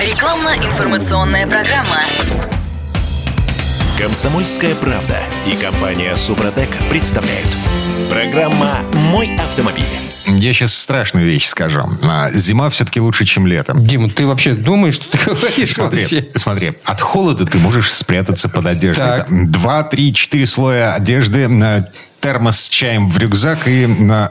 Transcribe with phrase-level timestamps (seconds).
[0.00, 2.00] Рекламно-информационная программа.
[3.98, 7.46] Комсомольская правда и компания Супротек представляют.
[8.08, 9.84] Программа «Мой автомобиль».
[10.26, 11.84] Я сейчас страшную вещь скажу.
[12.04, 13.86] А, Зима все-таки лучше, чем летом.
[13.86, 16.28] Дима, ты вообще думаешь, что ты говоришь Смотри, вообще?
[16.34, 19.04] смотри, от холода ты можешь спрятаться под одеждой.
[19.04, 19.50] Так.
[19.50, 21.86] Два, три, четыре слоя одежды, на
[22.22, 23.88] термос с чаем в рюкзак и,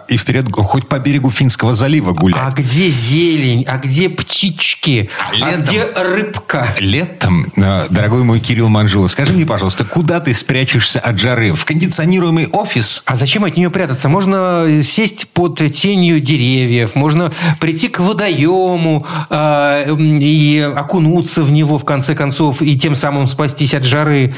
[0.07, 2.39] и вперед хоть по берегу Финского залива гулять.
[2.41, 3.65] А где зелень?
[3.67, 5.09] А где птички?
[5.29, 5.61] А Летом.
[5.61, 6.67] где рыбка?
[6.79, 11.53] Летом, э, дорогой мой Кирилл Манжула, скажи мне, пожалуйста, куда ты спрячешься от жары?
[11.53, 13.03] В кондиционируемый офис?
[13.05, 14.07] А зачем от нее прятаться?
[14.07, 21.77] Можно сесть под тенью деревьев, можно прийти к водоему а, м, и окунуться в него,
[21.77, 24.33] в конце концов, и тем самым спастись от жары.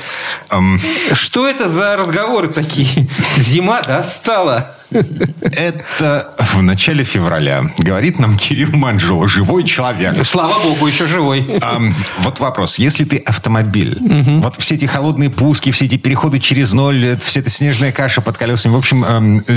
[0.50, 0.82] Эм,
[1.12, 3.08] Что это за разговоры такие?
[3.44, 4.72] Зима достала.
[4.92, 7.64] Это в начале февраля.
[7.78, 10.16] Говорит нам Кирилл Манжула, живой человек.
[10.26, 11.46] Слава богу, еще живой.
[11.62, 12.78] Ам, вот вопрос.
[12.80, 13.98] Если ты автомобиль,
[14.42, 18.22] вот все эти холодные пуски, все эти переходы через ноль, э, вся эта снежная каша
[18.22, 18.74] под колесами.
[18.74, 19.04] В общем,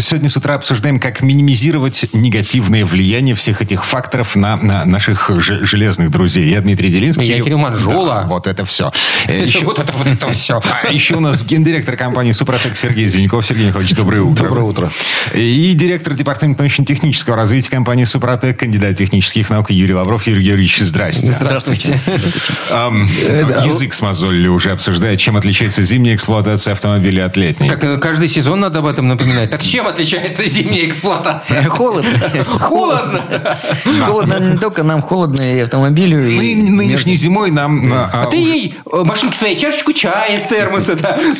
[0.00, 5.64] сегодня с утра обсуждаем, как минимизировать негативное влияние всех этих факторов на, на наших же-
[5.64, 6.48] железных друзей.
[6.48, 7.24] Я Дмитрий Делинский.
[7.24, 8.22] Я Кирилл Манжула.
[8.22, 8.90] Да, вот это все.
[9.28, 10.60] Еще- Вот это вот это все.
[10.82, 13.44] а еще у нас гендиректор компании «Супротек» Сергей Зеленков.
[13.46, 14.48] Сергей Николаевич, доброе утро.
[14.48, 14.90] Доброе утро.
[15.34, 20.26] И директор департамента научно-технического развития компании «Супротек», кандидат технических наук Юрий Лавров.
[20.26, 21.32] Юрий Георгиевич, здрасте.
[21.32, 21.98] Здравствуйте.
[22.70, 23.08] Ам,
[23.64, 27.68] язык смазолили уже, обсуждая, чем отличается зимняя эксплуатация автомобиля от летней.
[27.68, 29.50] Так э, каждый сезон надо об этом напоминать.
[29.50, 31.64] Так чем отличается зимняя эксплуатация?
[31.68, 32.10] Холодно.
[32.46, 33.56] Холодно.
[34.06, 36.26] Холодно не только нам, холодно и автомобилю.
[36.28, 37.92] и Ны- нынешней зимой нам...
[37.92, 40.96] а, А ты ей э, машинке своей чашечку чая из термоса.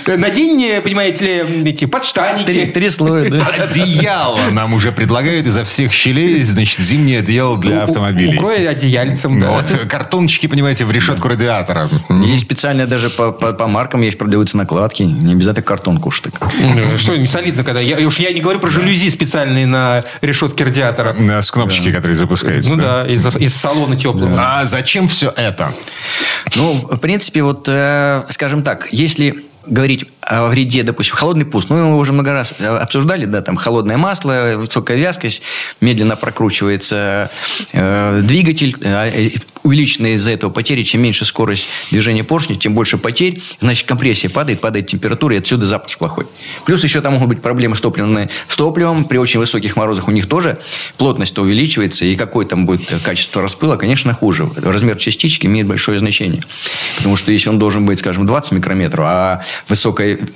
[0.07, 2.67] Надень, э, понимаете ли, эти подштанники.
[2.67, 3.47] три слоя, да.
[3.71, 8.37] Одеяло нам уже предлагают изо всех щелей, значит, зимнее одеяло для автомобилей.
[8.39, 9.51] Укрой одеяльцем, да.
[9.51, 11.89] Вот, картончики, понимаете, в решетку радиатора.
[12.25, 15.03] Есть специально даже по, по- по маркам есть продаются накладки.
[15.03, 16.35] Не обязательно картонку уж так.
[16.59, 17.81] Ну, Что не солидно, когда...
[17.81, 21.15] Я, уж я не говорю про жалюзи специальные на решетке радиатора.
[21.43, 22.71] С кнопочки, которые запускаются.
[22.71, 23.05] Ну да.
[23.05, 24.37] да, из, из салона теплого.
[24.39, 25.73] А зачем все это?
[26.55, 31.71] Ну, в принципе, вот, э, скажем так, если говорить о вреде, допустим, холодный пуст.
[31.71, 35.43] Ну, мы уже много раз э, обсуждали, да, там холодное масло, высокая вязкость,
[35.81, 37.31] медленно прокручивается
[37.73, 39.31] э, двигатель, э,
[39.63, 40.83] увеличенные из-за этого потери.
[40.83, 43.41] Чем меньше скорость движения поршня, тем больше потерь.
[43.61, 46.27] Значит, компрессия падает, падает температура, и отсюда запуск плохой.
[46.65, 48.29] Плюс еще там могут быть проблемы с топливом.
[48.49, 50.59] С топливом при очень высоких морозах у них тоже
[50.97, 54.51] плотность увеличивается, и какое там будет э, качество распыла, конечно, хуже.
[54.57, 56.43] Размер частички имеет большое значение.
[56.97, 59.41] Потому что если он должен быть, скажем, 20 микрометров, а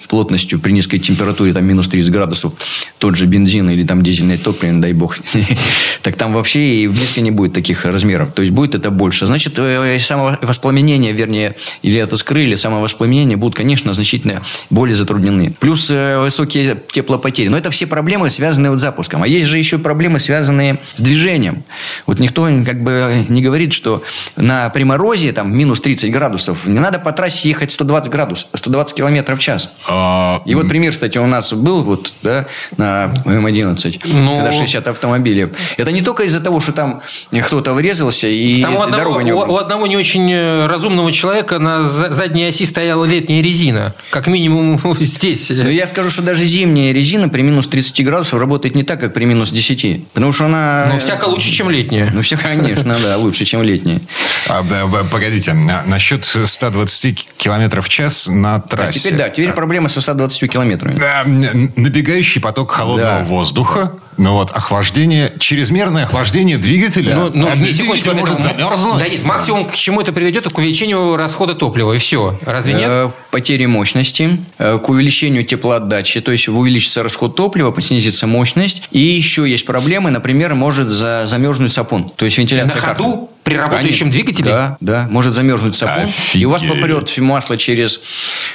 [0.08, 2.54] плотностью при низкой температуре, там минус 30 градусов,
[2.98, 5.16] тот же бензин или там дизельное топливо, дай бог,
[6.02, 8.32] так там вообще и близко не будет таких размеров.
[8.32, 9.26] То есть будет это больше.
[9.26, 15.54] Значит, э, самовоспламенение, вернее, или это скры, или самовоспламенение будут, конечно, значительно более затруднены.
[15.58, 17.48] Плюс э, высокие теплопотери.
[17.48, 19.22] Но это все проблемы, связанные вот с запуском.
[19.22, 21.62] А есть же еще проблемы, связанные с движением.
[22.06, 24.02] Вот никто как бы не говорит, что
[24.36, 28.96] на при морозе, там, минус 30 градусов, не надо по трассе ехать 120 градусов, 120
[28.96, 29.69] километров в час.
[29.88, 34.36] А, И вот пример, кстати, у нас был вот, да, на М11, Ну.
[34.36, 35.48] когда 60 автомобилей.
[35.76, 37.00] Это не только из-за того, что там
[37.42, 41.12] кто-то врезался и Там у одного, дорога не у- у одного не очень э, разумного
[41.12, 43.94] человека на за- задней оси стояла летняя резина.
[44.10, 45.50] Как минимум здесь.
[45.50, 49.14] Но я скажу, что даже зимняя резина при минус 30 градусов работает не так, как
[49.14, 50.08] при минус 10.
[50.12, 50.86] Потому что она...
[50.92, 52.10] Но всяко лучше, чем летняя.
[52.12, 54.00] Ну, все, конечно, да, лучше, чем летняя.
[54.48, 54.62] а,
[55.10, 58.98] погодите, на- насчет 120 километров в час на А трассе.
[59.00, 60.94] теперь, да, теперь проблема со 120 километрами.
[60.98, 63.24] Да, н- набегающий поток холодного Да.
[63.24, 67.14] воздуха, ну вот, охлаждение, чрезмерное охлаждение двигателя.
[67.14, 68.98] Ну, ну, А не, двигатель секундочку, может это- замерзнуть.
[68.98, 72.38] Да нет, максимум к чему это приведет, к увеличению расхода топлива, и все.
[72.46, 72.88] Разве нет?
[72.90, 78.82] Э, Потери мощности, э, к увеличению теплоотдачи, то есть увеличится расход топлива, снизится мощность.
[78.90, 83.02] И еще есть проблемы, например, может за- замерзнуть сапун, то есть вентиляция На карты.
[83.02, 83.30] ходу?
[83.50, 84.10] При работающем Конечно.
[84.12, 84.50] двигателе?
[84.50, 86.08] Да, да, может замерзнуть сапун.
[86.34, 86.80] И у вас Офигеть.
[86.80, 88.00] попрет масло через,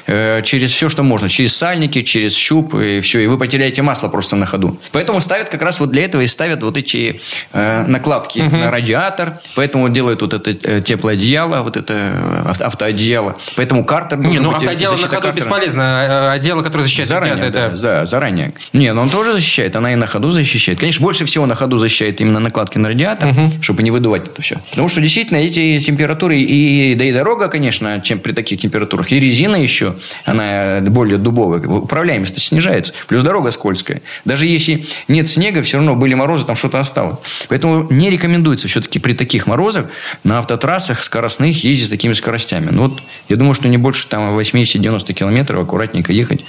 [0.08, 1.28] э, через все, что можно.
[1.30, 3.20] Через сальники, через щуп, и все.
[3.20, 4.80] И вы потеряете масло просто на ходу.
[4.92, 7.20] Поэтому ставят как раз вот для этого и ставят вот эти
[7.54, 9.40] э, накладки на радиатор.
[9.56, 13.36] Поэтому делают вот это э, теплое одеяло, вот это э, авто- автоодеяло.
[13.56, 15.34] Поэтому картер Не, ну э, автодело на ходу картера.
[15.34, 15.84] бесполезно.
[16.30, 18.00] а Отдело, которое защищает Заранее, радиатор, да, да.
[18.00, 18.54] да, заранее.
[18.74, 20.80] Не, но он тоже защищает, она и на ходу защищает.
[20.80, 24.58] Конечно, больше всего на ходу защищает именно накладки на радиатор, чтобы не выдувать это все.
[24.72, 29.12] Потому Потому что действительно эти температуры, и, да и дорога, конечно, чем при таких температурах,
[29.12, 29.96] и резина еще,
[30.26, 32.94] она более дубовая, управляемость снижается.
[33.08, 34.04] Плюс дорога скользкая.
[34.26, 37.18] Даже если нет снега, все равно были морозы, там что-то осталось.
[37.50, 39.88] Поэтому не рекомендуется все-таки при таких морозах
[40.24, 42.68] на автотрассах скоростных ездить с такими скоростями.
[42.70, 46.46] Ну, вот я думаю, что не больше там 80-90 километров аккуратненько ехать.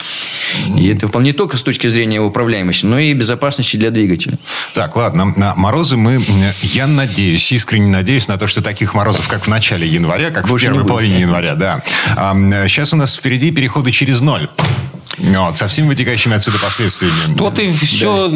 [0.77, 4.37] И это вполне только с точки зрения управляемости, но и безопасности для двигателя.
[4.75, 5.33] Так, ладно.
[5.37, 6.23] На морозы мы...
[6.61, 10.67] Я надеюсь, искренне надеюсь на то, что таких морозов, как в начале января, как Больше
[10.67, 11.83] в первой половине января, да.
[12.15, 14.49] Сейчас у нас впереди переходы через ноль.
[15.19, 17.37] Вот, со всеми вытекающими отсюда последствиями.
[17.37, 18.29] Что ты все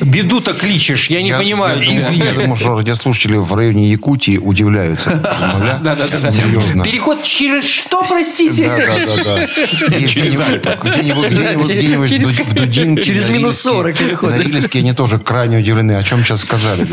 [0.00, 1.10] беду-то кличешь?
[1.10, 1.80] Я не я, понимаю.
[1.80, 2.24] Я, извини.
[2.24, 5.10] я думаю, что радиослушатели в районе Якутии удивляются.
[5.10, 6.30] Да, да, да.
[6.30, 6.84] Серьезно.
[6.84, 8.68] Переход через что, простите?
[8.68, 9.48] Да, да, да.
[10.08, 13.02] Через Где-нибудь в Дудинке.
[13.02, 14.30] Через минус 40 переход.
[14.30, 16.86] На Рильске они тоже крайне удивлены, о чем сейчас сказали.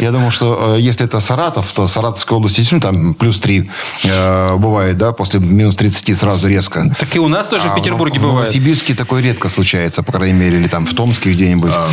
[0.00, 3.70] Я думаю, что э, если это Саратов, то Саратовская область, действительно, там плюс 3
[4.04, 6.90] э, бывает, да, после минус 30 сразу резко.
[6.98, 7.74] Так и у нас тоже в а,
[8.10, 8.48] Петербурге Петербурге бывает.
[8.48, 11.72] В Новосибирске такое редко случается, по крайней мере, или там в Томске где-нибудь.
[11.74, 11.88] А...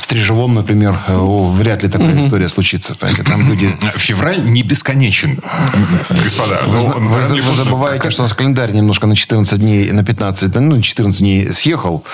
[0.00, 2.20] В Стрижевом, например, о, вряд ли такая угу.
[2.20, 2.94] история случится.
[2.94, 3.76] Там люди...
[3.96, 5.38] Февраль не бесконечен,
[6.10, 6.62] господа.
[6.66, 8.12] Вы, ну, вы, вы, вы забываете, как...
[8.12, 12.04] что у нас календарь немножко на 14 дней, на 15, ну, 14 дней съехал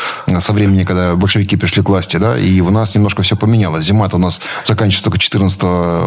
[0.41, 3.85] со времени, когда большевики пришли к власти, да, и у нас немножко все поменялось.
[3.85, 5.63] Зима-то у нас заканчивается только 14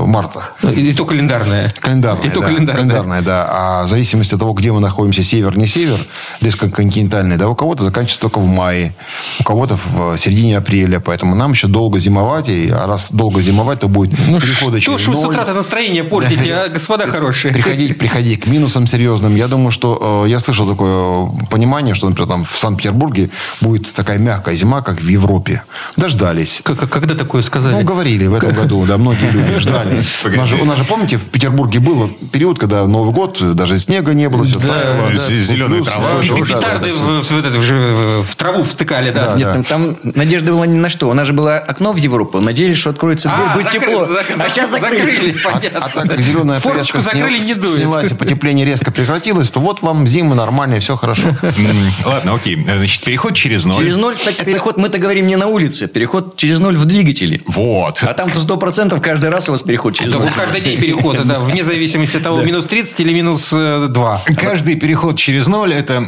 [0.06, 0.50] марта.
[0.64, 1.74] И, и то календарная.
[1.80, 2.48] Календарная, и то да.
[2.48, 2.84] календарная.
[2.84, 3.48] календарная, да.
[3.50, 6.06] А в зависимости от того, где мы находимся, север, не север,
[6.42, 8.94] резко континентальный континентальный, да, у кого-то заканчивается только в мае,
[9.40, 13.80] у кого-то в середине апреля, поэтому нам еще долго зимовать, и, а раз долго зимовать,
[13.80, 17.54] то будет ну, переходы что ж вы с утра-то настроение портите, а, господа хорошие?
[17.54, 19.36] Приходить, приходить к минусам серьезным.
[19.36, 23.30] Я думаю, что э, я слышал такое понимание, что, например, там в Санкт-Петербурге
[23.62, 25.64] будет такая мягкая зима, как в Европе.
[25.98, 26.62] Дождались.
[26.64, 27.76] Как, когда такое сказали?
[27.76, 30.04] Ну, говорили в этом году, да, многие люди ждали.
[30.26, 33.80] У нас, же, у нас же, помните, в Петербурге был период, когда Новый год, даже
[33.80, 35.10] снега не было, все да, таяло.
[35.12, 36.22] Да, зеленая трава.
[36.50, 39.32] Петарды в, в, в, в траву встыкали, да.
[39.32, 39.54] да Нет, да.
[39.54, 41.10] Там, там надежда была ни на что.
[41.10, 42.40] У нас же было окно в Европу.
[42.40, 43.80] Надеялись, что откроется дверь, а, будет закры...
[43.80, 44.06] тепло.
[44.06, 44.26] Зак...
[44.38, 45.34] А сейчас закрыли.
[45.34, 47.56] закрыли а, а так как зеленая повестка закрыли, сня...
[47.56, 47.76] не дует.
[47.78, 51.36] снялась, и потепление резко прекратилось, то вот вам зима нормальная, все хорошо.
[52.06, 52.64] Ладно, окей.
[52.64, 53.78] Значит, переход через ноль.
[53.78, 55.88] Через ноль, кстати, переход, мы-то говорим не на улице.
[55.88, 57.42] Переход через ноль в двигателе.
[57.46, 58.04] Вот.
[58.04, 60.30] А там-то сто процентов каждый раз у вас переход через ноль.
[60.36, 64.22] Каждый день переход, это вне зависимости от того, минус 30 или минус 2.
[64.38, 66.00] Каждый переход через ноль– это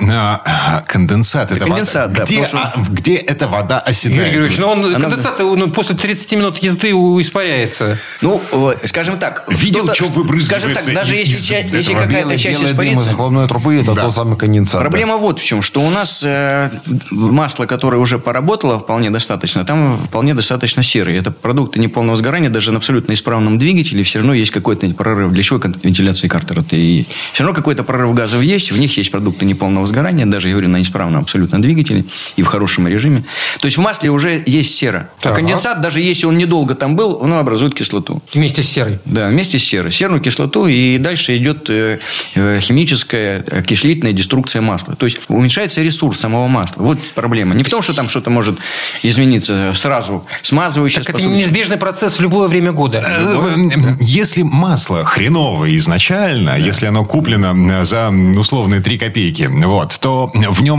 [0.91, 1.51] а, конденсат.
[1.51, 2.23] Это конденсат, да.
[2.23, 2.57] Где, что...
[2.57, 4.19] а, где эта вода оседает?
[4.19, 4.99] Юрий Георгиевич, ну он, Она...
[4.99, 7.97] конденсат ну, после 30 минут езды испаряется.
[8.21, 8.41] Ну,
[8.85, 9.45] скажем так.
[9.49, 13.05] Видел, что выбрызгивается Скажем так, даже если, если какая-то часть испарится...
[13.05, 14.03] Белый головной трубы– это да.
[14.03, 14.81] тот самый конденсат.
[14.81, 15.19] Проблема да.
[15.19, 16.69] вот в чем, что у нас э,
[17.11, 21.17] масло, которое уже поработало вполне достаточно, там вполне достаточно серый.
[21.17, 25.31] Это продукты неполного сгорания, даже на абсолютно исправном двигателе все равно есть какой-то прорыв.
[25.31, 26.63] Для чего вентиляции картера?
[26.71, 30.53] И все равно какой-то прорыв газов есть, в них есть продукты неполного сгорания, даже, я
[30.53, 32.05] говорю, на исправном абсолютно двигателе
[32.35, 33.23] и в хорошем режиме.
[33.59, 35.09] То есть в масле уже есть сера.
[35.23, 38.21] А конденсат, даже если он недолго там был, он образует кислоту.
[38.33, 38.99] Вместе с серой?
[39.05, 39.91] Да, вместе с серой.
[39.91, 41.99] Серную кислоту, и дальше идет э,
[42.35, 44.95] э, химическая окислительная деструкция масла.
[44.95, 46.83] То есть уменьшается ресурс самого масла.
[46.83, 47.55] Вот проблема.
[47.55, 48.57] Не в том, что там что-то может
[49.03, 50.25] измениться сразу.
[50.41, 53.03] Смазывающая Так это неизбежный процесс в любое время года.
[53.05, 60.61] Э, если масло хреновое изначально, если оно куплено за условные 3 копейки, вот, то в
[60.61, 60.70] нем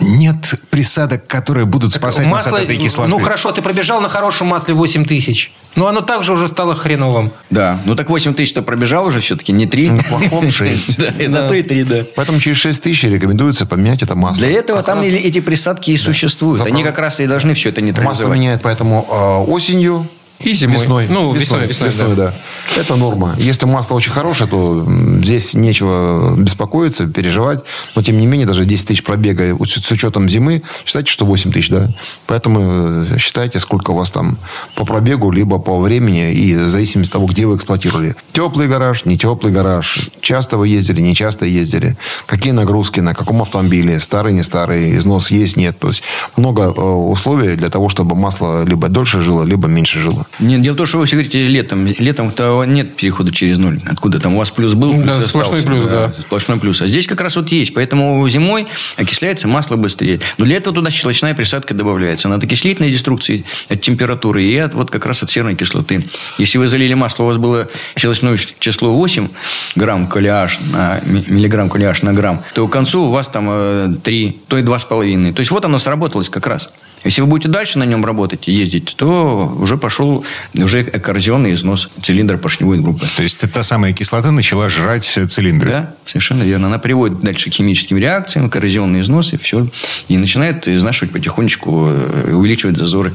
[0.00, 3.10] нет присадок, которые будут так спасать масло, нас от этой кислоты.
[3.10, 5.52] Ну, хорошо, ты пробежал на хорошем масле 8 тысяч.
[5.76, 7.30] Но оно также уже стало хреновым.
[7.50, 7.80] Да.
[7.84, 9.90] Ну, так 8 тысяч-то пробежал уже все-таки, не 3.
[9.90, 10.98] На плохом 6.
[10.98, 12.04] Да, и на то и 3, да.
[12.16, 14.46] Поэтому через 6 тысяч рекомендуется поменять это масло.
[14.46, 16.66] Для этого там эти присадки и существуют.
[16.66, 18.20] Они как раз и должны все это нейтрализовать.
[18.20, 20.06] Масло меняют поэтому а, осенью,
[20.44, 20.76] и зимой.
[20.76, 21.06] Весной.
[21.08, 22.34] Ну, весной, весной, весной, весной да.
[22.76, 22.80] да.
[22.80, 23.34] Это норма.
[23.38, 24.86] Если масло очень хорошее, то
[25.22, 27.60] здесь нечего беспокоиться, переживать.
[27.94, 31.70] Но, тем не менее, даже 10 тысяч пробега с учетом зимы, считайте, что 8 тысяч,
[31.70, 31.88] да.
[32.26, 34.38] Поэтому э, считайте, сколько у вас там
[34.74, 38.14] по пробегу, либо по времени, и в зависимости от того, где вы эксплуатировали.
[38.32, 40.08] Теплый гараж, не теплый гараж.
[40.20, 41.96] Часто вы ездили, не часто ездили.
[42.26, 45.78] Какие нагрузки, на каком автомобиле, старый, не старый, износ есть, нет.
[45.78, 46.02] То есть
[46.36, 50.26] много э, условий для того, чтобы масло либо дольше жило, либо меньше жило.
[50.40, 51.86] Нет, дело в том, что вы все говорите летом.
[51.86, 53.80] Летом-то нет перехода через ноль.
[53.86, 54.34] Откуда там?
[54.34, 56.08] У вас плюс был, плюс да, сплошной плюс, да.
[56.08, 56.14] да.
[56.20, 56.82] Сплошной плюс.
[56.82, 57.74] А здесь как раз вот есть.
[57.74, 60.20] Поэтому зимой окисляется масло быстрее.
[60.38, 62.28] Но для этого туда щелочная присадка добавляется.
[62.28, 66.04] Она от окислительной деструкции, от температуры и от, вот как раз от серной кислоты.
[66.38, 69.28] Если вы залили масло, у вас было щелочное число 8
[69.76, 74.32] грамм калиаш на миллиграмм калиаш на грамм, то к концу у вас там 3, э,
[74.48, 75.32] то и 2,5.
[75.32, 76.72] То есть вот оно сработалось как раз.
[77.04, 81.90] Если вы будете дальше на нем работать и ездить, то уже пошел уже коррозионный износ
[82.02, 83.06] цилиндра поршневой группы.
[83.16, 85.70] То есть та самая кислота начала жрать цилиндры?
[85.70, 86.68] Да, совершенно верно.
[86.68, 89.66] Она приводит дальше к химическим реакциям, коррозионный износ и все.
[90.08, 93.12] И начинает изнашивать потихонечку, э, увеличивать зазоры.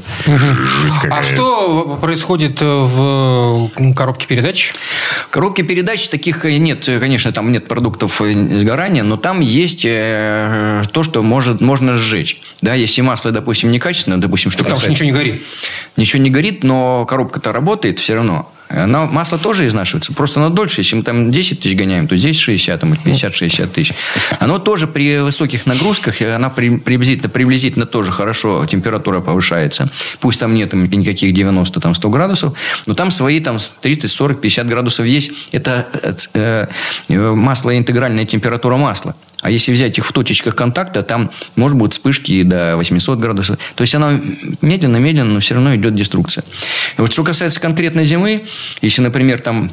[1.09, 4.73] А что происходит в коробке передач?
[5.27, 9.83] В коробке передач таких э, нет, э, конечно, там нет продуктов сгорания, но там есть
[9.83, 12.41] то, что может, можно сжечь.
[12.61, 15.41] Да, если масло, допустим, некачественное, допустим, что Потому что ничего не горит.
[15.95, 18.51] Ничего не горит, но коробка-то работает все равно.
[18.67, 20.81] Она, масло тоже изнашивается, просто оно дольше.
[20.81, 23.93] Если мы там 10 тысяч гоняем, то здесь 60, там 50-60 тысяч.
[24.39, 29.89] Оно тоже при высоких нагрузках, она при- приблизительно, приблизительно тоже хорошо, температура повышается.
[30.19, 32.53] Пусть там нет никаких 90, там 100 градусов,
[32.85, 35.31] но там свои там 30, 40, 50 градусов есть.
[35.51, 35.87] Это
[36.33, 36.67] э,
[37.07, 39.15] э, масло, интегральная температура масла.
[39.41, 43.57] А если взять их в точечках контакта, там может быть вспышки до 800 градусов.
[43.75, 44.19] То есть она
[44.61, 46.43] медленно-медленно, но все равно идет деструкция.
[46.97, 48.43] И вот что касается конкретно зимы,
[48.81, 49.71] если, например, там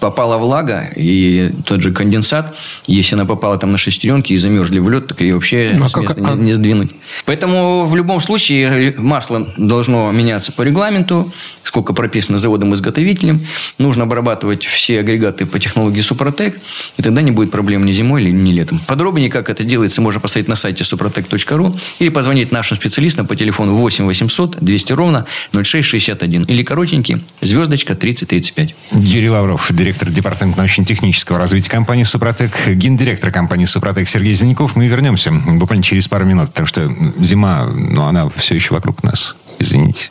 [0.00, 2.54] попала влага и тот же конденсат,
[2.86, 5.92] если она попала там на шестеренки и замерзли в лед, так ее вообще А с
[5.92, 6.90] как- а- не, не сдвинуть.
[7.24, 11.32] Поэтому в любом случае масло должно меняться по регламенту,
[11.68, 13.46] сколько прописано заводом-изготовителем.
[13.76, 16.58] Нужно обрабатывать все агрегаты по технологии Супротек,
[16.96, 18.80] и тогда не будет проблем ни зимой, ни летом.
[18.86, 23.74] Подробнее, как это делается, можно посмотреть на сайте suprotec.ru или позвонить нашим специалистам по телефону
[23.74, 28.74] 8 800 200 ровно 0661 или коротенький звездочка 3035.
[28.92, 34.74] Юрий Лавров, директор департамента научно-технического развития компании «Супротек», гендиректор компании «Супротек» Сергей Зеленяков.
[34.74, 39.36] Мы вернемся буквально через пару минут, потому что зима, но она все еще вокруг нас.
[39.58, 40.10] Извините.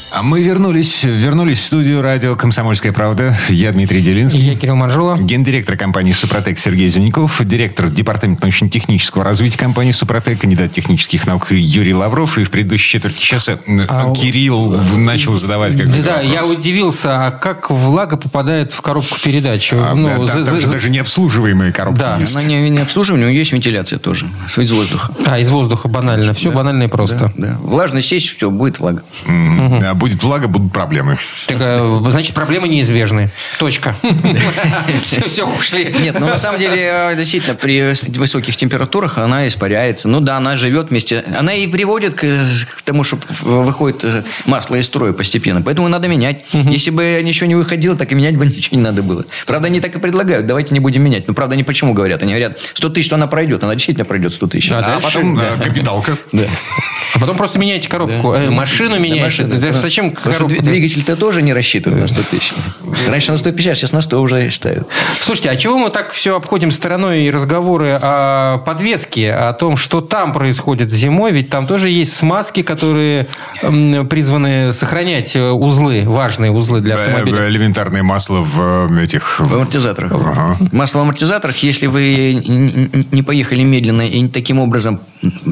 [0.21, 3.35] А мы вернулись, вернулись в студию радио «Комсомольская правда».
[3.49, 4.39] Я Дмитрий И Делинский.
[4.39, 5.17] я Кирилл Манжула.
[5.17, 11.95] Гендиректор компании «Супротек» Сергей Зеленяков, директор департамента научно-технического развития компании «Супротек», кандидат технических наук Юрий
[11.95, 12.37] Лавров.
[12.37, 13.57] И в предыдущей четверти часа
[13.89, 19.17] А, Кирилл начал задавать Да, какой-то да, я удивился, а как влага попадает в коробку
[19.23, 19.73] передач?
[19.73, 22.17] А, Ну, да, за- там за- же даже необслуживаемые коробки Да.
[22.19, 22.35] есть.
[22.35, 25.11] Она не, не обслуживание, у нее есть вентиляция тоже, из воздуха.
[25.25, 26.33] А, из воздуха банально.
[26.35, 27.33] Все банально и просто.
[27.37, 27.57] Да, да.
[27.59, 29.01] Влажность есть, все, будет влага.
[29.25, 31.17] М, да, будет влага, будут проблемы.
[31.47, 33.29] Так, э, значит, проблемы неизбежны.
[33.59, 33.95] Точка.
[35.05, 35.93] Все, все, ушли.
[36.01, 36.77] Нет, ну на самом деле,
[37.11, 40.07] э, действительно, при высоких температурах она испаряется.
[40.07, 41.23] Ну да, она живет вместе.
[41.37, 45.61] Она и приводит к, к тому, что выходит э, масло из строя постепенно.
[45.61, 46.45] Поэтому надо менять.
[46.53, 49.25] Если бы ничего не выходило, так и менять бы ничего не надо было.
[49.45, 50.45] Правда, они так и предлагают.
[50.45, 51.27] Давайте не будем менять.
[51.27, 52.21] Но правда, они почему говорят?
[52.23, 53.63] Они говорят, 100 тысяч, что она пройдет.
[53.63, 54.71] Она действительно пройдет 100 тысяч.
[54.71, 55.07] А А дальше?
[55.07, 56.17] потом капиталка.
[56.31, 56.43] Да.
[57.13, 58.33] А потом просто меняйте коробку.
[58.33, 59.23] Э, Машину меняйте.
[59.23, 59.73] машина, Да да.
[59.91, 60.55] Зачем Потому коробку?
[60.55, 62.53] дви- двигатель-то тоже не рассчитывают на 100 тысяч.
[63.09, 64.87] Раньше на 150, сейчас на 100 уже ставят.
[65.19, 69.99] Слушайте, а чего мы так все обходим стороной и разговоры о подвеске, о том, что
[69.99, 71.33] там происходит зимой?
[71.33, 73.27] Ведь там тоже есть смазки, которые
[73.59, 77.49] призваны сохранять э, узлы, важные узлы для автомобиля.
[77.49, 79.41] Элементарное масло в э, этих...
[79.41, 80.13] В амортизаторах.
[80.13, 80.57] Ага.
[80.71, 82.41] Масло в амортизаторах, если вы
[83.11, 85.01] не поехали медленно и таким образом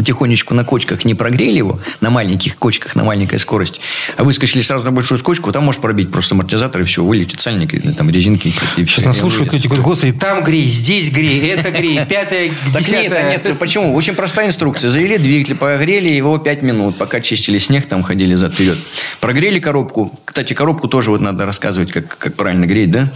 [0.03, 3.81] тихонечку на кочках не прогрели его, на маленьких кочках, на маленькой скорости,
[4.17, 7.73] а выскочили сразу на большую скочку, там может пробить просто амортизатор, и все, вылетит сальник,
[7.73, 8.97] или там резинки, и все.
[8.97, 13.11] Сейчас нас слушают люди, говорят, господи, там грей, здесь грей, это грей, пятое, Так нет,
[13.11, 13.95] нет, почему?
[13.95, 14.89] Очень простая инструкция.
[14.89, 18.77] Завели двигатель, погрели его 5 минут, пока чистили снег, там ходили зад-вперед.
[19.19, 20.19] Прогрели коробку.
[20.25, 23.11] Кстати, коробку тоже вот надо рассказывать, как, как правильно греть, да?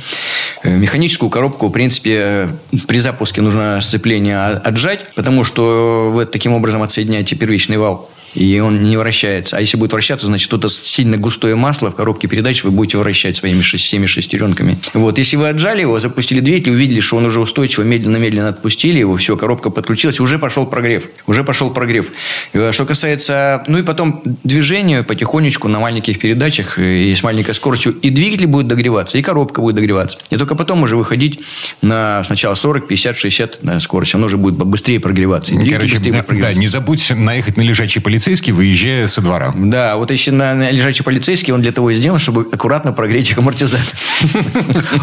[0.63, 2.49] Э, Механическую коробку, в принципе,
[2.87, 8.09] при запуске нужно сцепление отжать, потому что вы таким образом отсоединяете первичный вал.
[8.33, 9.57] И он не вращается.
[9.57, 13.37] А если будет вращаться, значит, что-то сильно густое масло в коробке передач вы будете вращать
[13.37, 14.77] своими всеми шестеренками.
[14.93, 15.17] Вот.
[15.17, 19.37] Если вы отжали его, запустили двигатель, увидели, что он уже устойчиво, медленно-медленно отпустили его, все,
[19.37, 21.09] коробка подключилась, уже пошел прогрев.
[21.27, 22.11] Уже пошел прогрев.
[22.53, 23.63] Э, Что касается...
[23.67, 27.93] Ну и потом движение потихонечку на маленьких передачах э, и с маленькой скоростью.
[27.93, 30.17] И двигатель будет догреваться, и коробка будет догреваться.
[30.29, 31.41] И только потом уже выходить
[31.81, 34.15] на сначала 40, 50, 60 на скорость.
[34.15, 35.53] Оно уже будет быстрее прогреваться.
[35.53, 39.51] И двигатель Короче, да, да, не забудь наехать на лежачий полицейский, выезжая со двора.
[39.53, 43.29] Да, вот еще на, на лежачий полицейский, он для того и сделан, чтобы аккуратно прогреть
[43.31, 43.85] их амортизатор.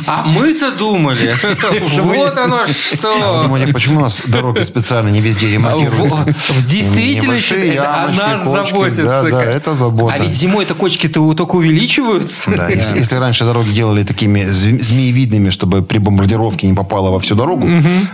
[0.07, 1.31] А мы-то думали,
[2.03, 3.43] вот оно что.
[3.43, 6.17] Думаете, почему у нас дороги специально не везде ремонтируются?
[6.17, 6.69] в-
[7.75, 8.71] это о нас кочки.
[8.73, 9.03] заботится.
[9.05, 10.15] Да, да, это забота.
[10.15, 12.51] А ведь зимой-то кочки-то только увеличиваются.
[12.57, 17.35] Да, если, раньше дороги делали такими зм- змеевидными, чтобы при бомбардировке не попало во всю
[17.35, 17.69] дорогу,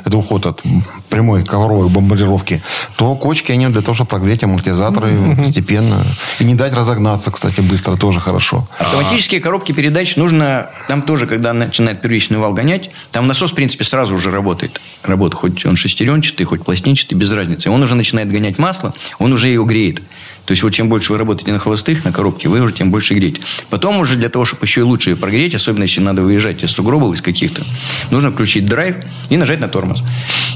[0.05, 0.63] это уход от
[1.09, 2.61] прямой ковровой бомбардировки,
[2.97, 4.96] то кочки, они для того, чтобы прогреть амортизатор.
[4.97, 6.05] Аккумуляторы постепенно.
[6.41, 8.69] И не дать разогнаться, кстати, быстро тоже хорошо.
[8.79, 13.85] Автоматические коробки передач нужно, там тоже, когда начинает первичный вал гонять, там насос, в принципе,
[13.85, 14.81] сразу уже работает.
[15.03, 17.71] Работает, хоть он шестеренчатый, хоть пластинчатый, без разницы.
[17.71, 20.03] Он уже начинает гонять масло, он уже его греет.
[20.47, 23.15] То есть, вот чем больше вы работаете на холостых, на коробке, вы уже тем больше
[23.15, 23.43] греете.
[23.69, 26.71] Потом уже для того, чтобы еще и лучше ее прогреть, особенно если надо выезжать из
[26.71, 27.63] сугробов, из каких-то,
[28.11, 28.97] нужно включить драйв
[29.29, 30.05] и нажать на тормоз.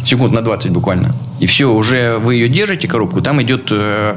[0.04, 1.14] Секунд на 20 буквально.
[1.40, 4.16] И все, уже вы ее держите, коробку, там идет э,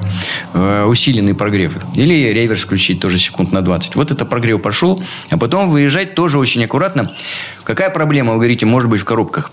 [0.54, 1.74] э, усиленный прогрев.
[1.96, 3.96] Или реверс включить тоже секунд на 20.
[3.96, 7.12] Вот это прогрев пошел, а потом выезжать тоже очень аккуратно.
[7.64, 9.52] Какая проблема, вы говорите, может быть в коробках?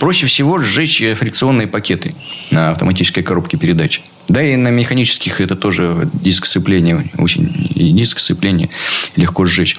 [0.00, 2.14] Проще всего сжечь э, фрикционные пакеты
[2.50, 4.02] на автоматической коробке передач.
[4.30, 8.68] Да и на механических это тоже диск сцепления, очень и диск сцепления
[9.16, 9.76] легко сжечь.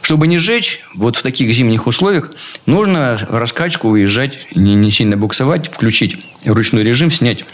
[0.00, 2.30] Чтобы не сжечь, вот в таких зимних условиях
[2.66, 7.44] нужно раскачку уезжать, не, не сильно буксовать, включить ручной режим, снять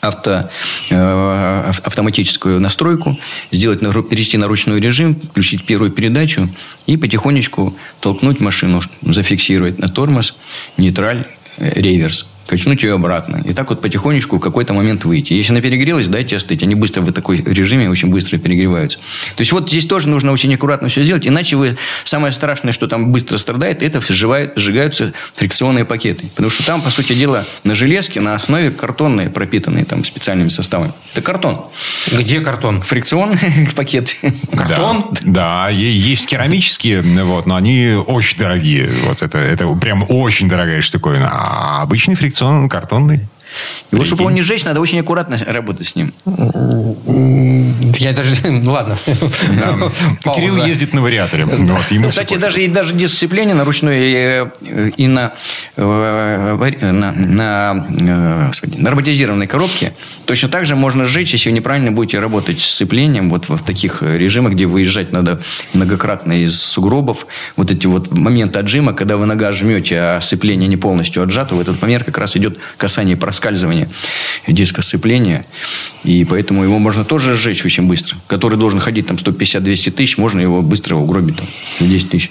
[0.00, 0.48] авто,
[0.88, 3.18] э, автоматическую настройку,
[3.50, 6.48] сделать, перейти на ручной режим, включить первую передачу
[6.86, 10.34] и потихонечку толкнуть машину, зафиксировать на тормоз,
[10.78, 11.26] нейтраль,
[11.58, 13.42] э, реверс качнуть ее обратно.
[13.44, 15.32] И так вот потихонечку в какой-то момент выйти.
[15.34, 16.62] Если она перегрелась, дайте остыть.
[16.62, 18.98] Они быстро в такой режиме очень быстро перегреваются.
[19.36, 21.26] То есть вот здесь тоже нужно очень аккуратно все сделать.
[21.26, 26.26] Иначе вы самое страшное, что там быстро страдает, это сжигают, сжигаются фрикционные пакеты.
[26.34, 30.92] Потому что там, по сути дела, на железке на основе картонные, пропитанные там специальными составами.
[31.12, 31.60] Это картон.
[32.10, 32.82] Где картон?
[32.82, 33.38] Фрикционный
[33.76, 34.16] пакет.
[34.56, 35.06] Картон?
[35.22, 38.90] Да, да, есть керамические, вот, но они очень дорогие.
[39.04, 41.28] Вот это, это прям очень дорогая штуковина.
[41.30, 43.20] А обычный фрикционный он картонный.
[43.90, 46.12] Его, чтобы его не сжечь, надо очень аккуратно работать с ним.
[47.98, 48.36] Я даже...
[48.62, 48.96] Ну, ладно.
[49.06, 50.34] Да.
[50.34, 51.46] Кирилл ездит на вариаторе.
[51.46, 55.32] Ну, вот, ему Кстати, даже, и даже диск сцепления на ручной э, и на,
[55.76, 59.92] э, на, на, э, господи, на роботизированной коробке
[60.26, 64.02] точно так же можно сжечь, если вы неправильно будете работать с сцеплением вот в таких
[64.02, 65.40] режимах, где выезжать надо
[65.72, 67.26] многократно из сугробов.
[67.56, 71.60] Вот эти вот моменты отжима, когда вы нога жмете, а сцепление не полностью отжато, в
[71.60, 73.88] этот момент как раз идет касание проскальзывания проскальзывания
[74.46, 75.44] диска сцепления.
[76.04, 78.16] И поэтому его можно тоже сжечь очень быстро.
[78.26, 81.46] Который должен ходить там 150-200 тысяч, можно его быстро угробить там,
[81.80, 82.30] в 10 тысяч.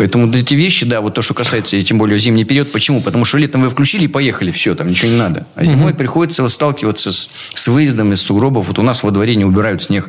[0.00, 2.72] Поэтому вот эти вещи, да, вот то, что касается, тем более зимний период.
[2.72, 3.02] Почему?
[3.02, 5.46] Потому что летом вы включили и поехали, все, там ничего не надо.
[5.56, 5.98] А зимой угу.
[5.98, 8.68] приходится сталкиваться с, с выездом из сугробов.
[8.68, 10.08] Вот у нас во дворе не убирают снег.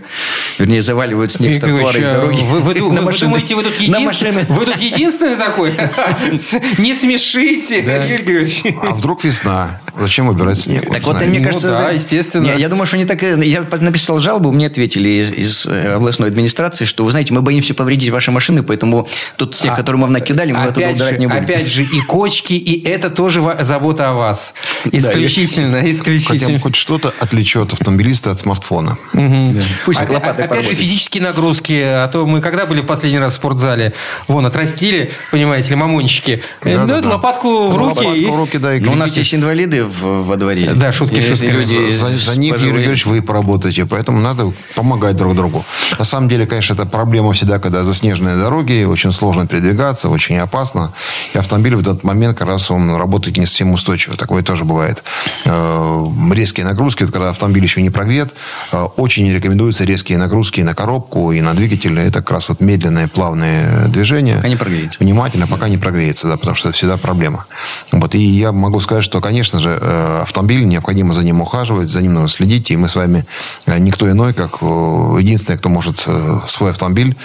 [0.57, 2.41] Вернее, заваливают снег с тротуара из дороги.
[2.41, 5.71] Вы, вы, вы, вы думаете, вы тут, единственный, вы тут единственный такой?
[6.77, 9.81] Не смешите, Юрий А вдруг весна?
[9.97, 10.89] Зачем убирать снег?
[10.91, 11.69] Так вот, мне кажется...
[11.69, 12.51] Да, естественно.
[12.51, 13.21] Я думаю, что не так...
[13.21, 18.31] Я написал жалобу, мне ответили из областной администрации, что, вы знаете, мы боимся повредить ваши
[18.31, 21.43] машины, поэтому тот снег, который мы накидали, мы оттуда убирать не будем.
[21.43, 24.53] Опять же, и кочки, и это тоже забота о вас.
[24.91, 26.39] Исключительно, да, исключительно.
[26.39, 28.97] Хотя хоть что-то отвлечет автомобилиста от смартфона.
[29.13, 29.53] Угу.
[29.53, 29.61] Да.
[29.85, 31.73] Пусть а, лопатой Опять же, физические нагрузки.
[31.73, 33.93] А то мы когда были в последний раз в спортзале?
[34.27, 36.41] Вон, отрастили, понимаете ли, мамончики.
[36.63, 37.09] Да, да, да.
[37.09, 38.05] лопатку в руки.
[38.05, 40.73] Лопатку в руки, да, и Но у нас есть инвалиды в, во дворе.
[40.73, 41.45] Да, шутки, шутки.
[41.45, 43.85] Люди за, за них, Юрий Георгиевич, вы поработаете.
[43.85, 45.65] Поэтому надо помогать друг другу.
[45.97, 50.93] На самом деле, конечно, это проблема всегда, когда заснеженные дороги, очень сложно передвигаться, очень опасно.
[51.33, 54.15] И автомобиль в этот момент как раз он работает не совсем устойчиво.
[54.15, 55.03] Такое тоже бывает.
[55.45, 58.33] Э, резкие нагрузки, когда автомобиль еще не прогрет,
[58.71, 61.97] э, очень рекомендуются резкие нагрузки на коробку, и на двигатель.
[61.99, 64.37] Это как раз вот медленные, плавные движения.
[64.37, 64.97] Пока не прогреется.
[64.99, 67.45] Внимательно, пока не прогреется, да, потому что это всегда проблема.
[67.91, 68.15] Вот.
[68.15, 72.13] И я могу сказать, что, конечно же, э, автомобиль, необходимо за ним ухаживать, за ним
[72.13, 72.71] нужно следить.
[72.71, 73.25] И мы с вами
[73.67, 76.05] никто иной, как единственный, кто может
[76.47, 77.15] свой автомобиль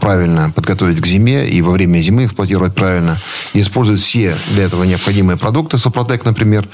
[0.00, 3.18] правильно подготовить к зиме и во время зимы эксплуатировать правильно,
[3.54, 6.68] и использовать все для этого необходимые продукты, Супротек, например,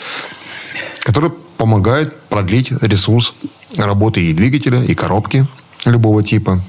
[1.00, 3.34] которые помогают продлить ресурс
[3.76, 5.46] работы и двигателя, и коробки
[5.84, 6.60] любого типа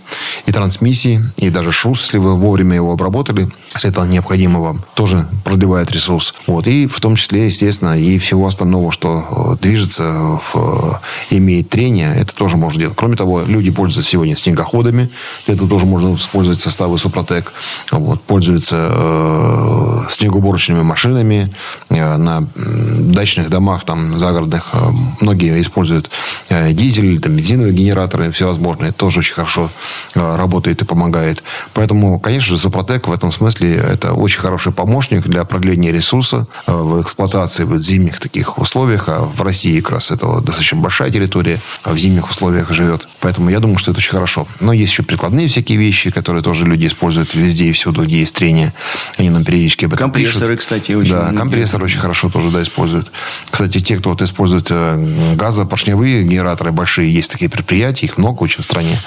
[0.50, 3.48] и трансмиссии, и даже шрус, если вы вовремя его обработали,
[3.84, 6.34] это необходимо вам, тоже продлевает ресурс.
[6.48, 6.66] Вот.
[6.68, 12.16] И в том числе, естественно, и всего остального, что э, движется, в, э, имеет трение,
[12.16, 12.96] это тоже можно делать.
[12.98, 15.10] Кроме того, люди пользуются сегодня снегоходами,
[15.46, 17.54] это тоже можно использовать составы Супротек,
[17.92, 18.20] вот.
[18.24, 21.54] пользуются э, снегоуборочными машинами,
[21.90, 24.80] э, на дачных домах, там, загородных, э,
[25.22, 26.10] многие используют
[26.50, 29.70] э, дизель, там, бензиновые генераторы всевозможные, тоже очень хорошо
[30.16, 31.44] э, работает и помогает.
[31.74, 36.74] Поэтому, конечно же, Супротек в этом смысле это очень хороший помощник для продления ресурса э,
[36.74, 39.08] в эксплуатации в зимних таких условиях.
[39.08, 43.08] А в России как раз это достаточно большая территория, а в зимних условиях живет.
[43.20, 44.48] Поэтому я думаю, что это очень хорошо.
[44.60, 48.36] Но есть еще прикладные всякие вещи, которые тоже люди используют везде и всюду, где есть
[48.36, 48.74] трение.
[49.18, 50.60] Они нам периодически об этом Компрессоры, пишут.
[50.60, 53.12] кстати, очень Да, компрессоры очень хорошо тоже да, используют.
[53.52, 58.62] Кстати, те, кто вот использует э, газопоршневые генераторы большие, есть такие предприятия, их много очень
[58.62, 58.98] в стране,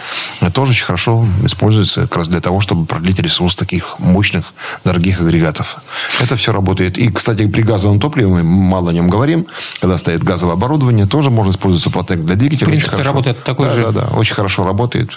[0.40, 4.52] это тоже очень хорошо используется как раз для того, чтобы продлить ресурс таких мощных,
[4.84, 5.76] дорогих агрегатов.
[6.20, 6.98] Это все работает.
[6.98, 9.46] И, кстати, при газовом топливе, мы мало о нем говорим,
[9.80, 12.66] когда стоит газовое оборудование, тоже можно использовать Супротек для двигателя.
[12.66, 13.10] Принцип Очень хорошо.
[13.10, 13.82] работает такой да, же.
[13.82, 15.10] Да, да, очень хорошо работает.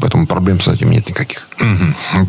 [0.00, 1.46] Поэтому проблем с этим нет никаких.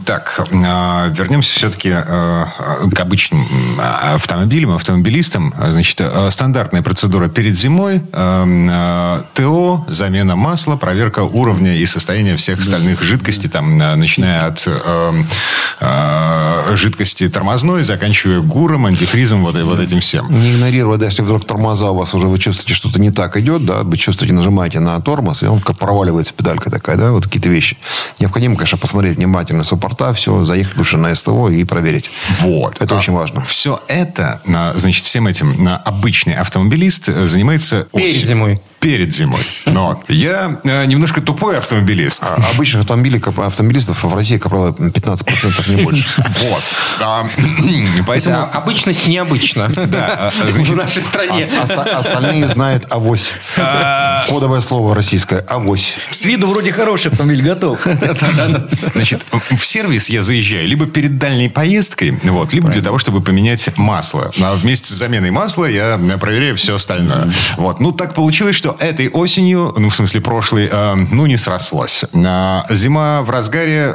[0.06, 3.46] Так, а, вернемся все-таки к обычным
[3.80, 5.54] а, автомобилям, автомобилистам.
[5.58, 12.36] Значит, а, стандартная процедура перед зимой, а, а, ТО, замена масла, проверка уровня и состояния
[12.38, 14.68] всех остальных жидкостей, там, начиная от
[15.82, 20.28] а, жидкости тормозной, заканчивая гуром, антифризом, вот, вот этим всем.
[20.30, 23.66] Не игнорировать, да, если вдруг тормоза у вас уже, вы чувствуете, что-то не так идет,
[23.66, 27.78] да, вы чувствуете, нажимаете на тормоз, и он проваливается, педалька такая, да, вот какие-то вещи.
[28.20, 32.12] Необходимо, конечно, посмотреть внимательно суппорта, все, заехать лучше на СТО и проверить.
[32.42, 32.82] Вот.
[32.82, 33.42] Это очень важно.
[33.42, 37.88] Все это, а, значит, всем этим а, обычный автомобилист э, занимается...
[37.94, 38.28] Перед осенью.
[38.28, 38.62] зимой.
[38.86, 39.42] Перед зимой.
[39.66, 42.22] Но я э, немножко тупой автомобилист.
[42.24, 46.08] А Обычных автомобилей, автомобилистов в России, как правило, 15% не больше.
[46.18, 46.64] Вот.
[47.02, 47.26] А,
[47.66, 48.48] А, Поэтому...
[48.54, 49.70] Обычность необычна.
[49.70, 51.48] Да, а, значит, В нашей стране.
[51.64, 53.34] Оста- Остальные знают авось.
[54.28, 55.96] Кодовое слово российское– авось.
[56.12, 57.80] С виду вроде хороший автомобиль, готов.
[58.94, 63.68] Значит, в сервис я заезжаю либо перед дальней поездкой, вот, либо для того, чтобы поменять
[63.78, 64.32] масло.
[64.40, 67.32] А вместе с заменой масла я проверяю все остальное.
[67.58, 67.80] Вот.
[67.80, 72.06] Ну, так получилось, что этой осенью, ну, в смысле прошлой, э, ну, не срослось.
[72.14, 73.94] А зима в разгаре,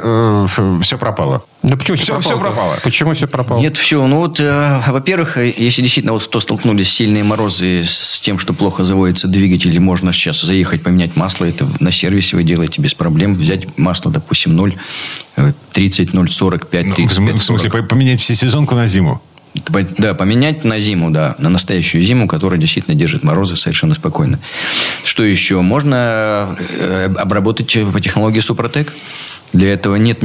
[0.81, 1.43] все пропало.
[1.63, 2.31] Да почему все, Всё- пропало?
[2.33, 2.75] всё пропало.
[2.83, 3.59] Почему все пропало?
[3.59, 4.05] Нет, все.
[4.07, 8.39] Ну вот, э, во-первых, э, если действительно вот кто столкнулись с сильные морозы с тем,
[8.39, 12.95] что плохо заводится двигатель, можно сейчас заехать поменять масло, это на сервисе вы делаете без
[12.95, 13.35] проблем.
[13.35, 14.75] Взять масло, допустим, 0,
[15.37, 17.83] э, 30, 0, 45, Ну, в 35, см- в смысле, 40.
[17.83, 19.21] по- поменять всесезонку на зиму.
[19.97, 24.39] Да, поменять на зиму, да, на настоящую зиму, которая действительно держит морозы совершенно спокойно.
[25.03, 25.61] Что еще?
[25.61, 28.93] Можно э, обработать по технологии Супротек.
[29.53, 30.19] Для этого нет,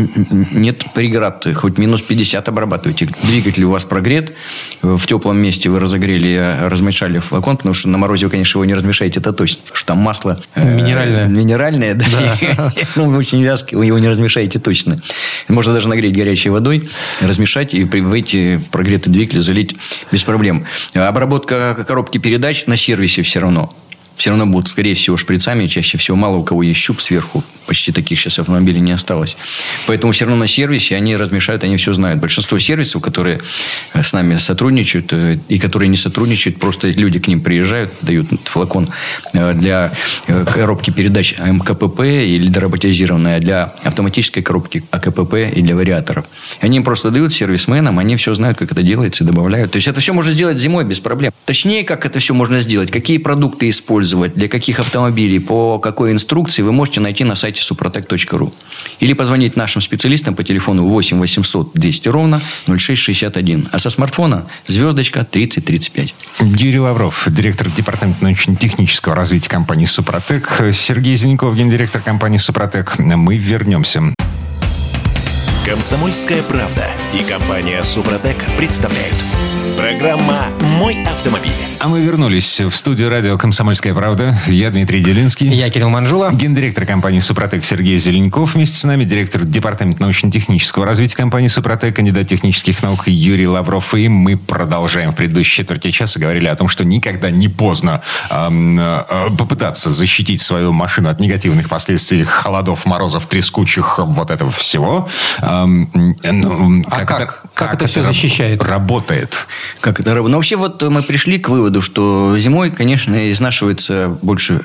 [0.53, 1.47] нет преград.
[1.55, 3.09] Хоть минус 50 обрабатывайте.
[3.23, 4.33] Двигатель у вас прогрет.
[4.83, 8.65] В теплом месте вы разогрели, э, размешали флакон, потому что на морозе вы, конечно, его
[8.65, 9.63] не размешаете, это точно.
[9.63, 10.39] Потому что там масло...
[10.55, 11.27] э, Минеральное.
[11.27, 12.73] Минеральное, да.
[12.97, 15.01] Ну, очень вязкий, вы его не размешаете точно.
[15.49, 16.89] Можно даже нагреть горячей водой,
[17.21, 19.77] размешать и выйти в прогретый двигатель, залить
[20.13, 20.65] без проблем.
[20.95, 23.75] Обработка коробки передач на сервисе все равно.
[24.17, 25.67] Все равно будут, скорее всего, шприцами.
[25.67, 27.45] Чаще всего мало у кого есть щуп сверху.
[27.67, 29.37] Почти таких сейчас автомобилей не осталось.
[29.87, 32.21] Поэтому все равно на сервисе они размешают, они все знают.
[32.21, 33.41] Большинство сервисов, которые
[33.93, 38.29] э, с нами сотрудничают э, и которые не сотрудничают, просто люди к ним приезжают, дают
[38.45, 38.89] флакон
[39.35, 39.93] э, для
[40.27, 46.27] коробки передач МКПП или дороботизированная, для автоматической коробки АКПП и для вариаторов.
[46.61, 49.73] Они им просто дают сервисменам, они все знают, как это делается и добавляют.
[49.73, 51.33] То есть это все можно сделать зимой без проблем.
[51.45, 56.63] Точнее, как это все можно сделать, какие продукты использовать, для каких автомобилей, по какой инструкции,
[56.63, 58.53] вы можете найти на сайте suprotec.ru.
[59.01, 63.69] Или позвонить нашим специалистам по телефону 8 800 200 ровно 0661.
[63.73, 66.15] А со смартфона звездочка 3035.
[66.41, 70.63] Юрий Лавров, директор департамента научно-технического развития компании «Супротек».
[70.73, 72.99] Сергей Зеленков, гендиректор компании «Супротек».
[72.99, 74.15] Мы вернемся.
[75.67, 79.17] Комсомольская правда и компания Супротек представляют.
[79.77, 80.47] Программа
[80.79, 81.53] «Мой автомобиль».
[81.81, 84.35] А мы вернулись в студию радио «Комсомольская правда».
[84.47, 85.49] Я Дмитрий Делинский.
[85.49, 86.33] Я Кирилл Манжула.
[86.33, 88.55] Гендиректор компании «Супротек» Сергей Зеленков.
[88.55, 93.95] Вместе с нами директор департамента научно-технического развития компании «Супротек», кандидат технических наук Юрий Лавров.
[93.95, 95.13] И мы продолжаем.
[95.13, 98.01] В предыдущей четверти часа говорили о том, что никогда не поздно
[98.31, 99.01] эм, э,
[99.37, 105.09] попытаться защитить свою машину от негативных последствий холодов, морозов, трескучих, вот этого всего.
[105.65, 105.89] Эм,
[106.23, 107.43] ну, А как?
[107.55, 108.63] Как это всё раб- защищает?
[108.63, 109.47] Работает.
[109.81, 110.33] Как это работает?
[110.33, 114.61] Ну, вообще, вот мы пришли к выводу, что зимой, конечно, изнашивается больше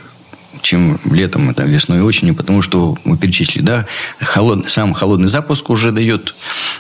[0.62, 3.86] чем летом, это весной и осенью, потому что мы перечислили, да,
[4.22, 6.36] холод, сам холодный запуск уже дает,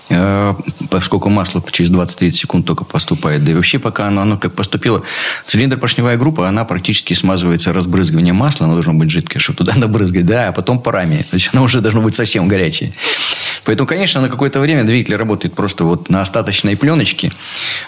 [0.09, 0.53] э,
[0.89, 5.03] поскольку масло через 20-30 секунд только поступает, да и вообще пока оно, оно как поступило,
[5.47, 10.25] цилиндр поршневая группа, она практически смазывается разбрызгиванием масла, оно должно быть жидкое, чтобы туда набрызгать,
[10.25, 12.91] да, а потом парами, то есть оно уже должно быть совсем горячее.
[13.63, 17.31] Поэтому, конечно, на какое-то время двигатель работает просто вот на остаточной пленочке.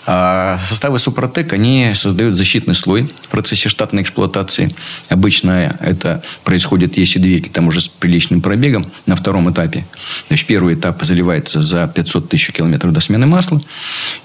[0.06, 4.69] А составы Супротек, они создают защитный слой в процессе штатной эксплуатации.
[5.10, 9.86] Обычно это происходит, если двигатель там уже с приличным пробегом на втором этапе.
[10.27, 13.62] Значит, первый этап заливается за 500 тысяч километров до смены масла.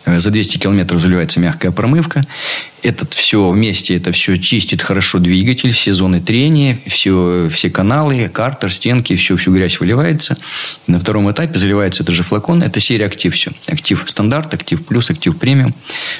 [0.04, 2.24] Э, за 200 километров заливается мягкая промывка
[2.82, 8.72] этот все вместе, это все чистит хорошо двигатель, все зоны трения, все, все каналы, картер,
[8.72, 10.36] стенки, все, всю грязь выливается.
[10.86, 12.62] И на втором этапе заливается этот же флакон.
[12.62, 13.50] Это серия актив все.
[13.66, 15.74] Актив стандарт, актив плюс, актив премиум.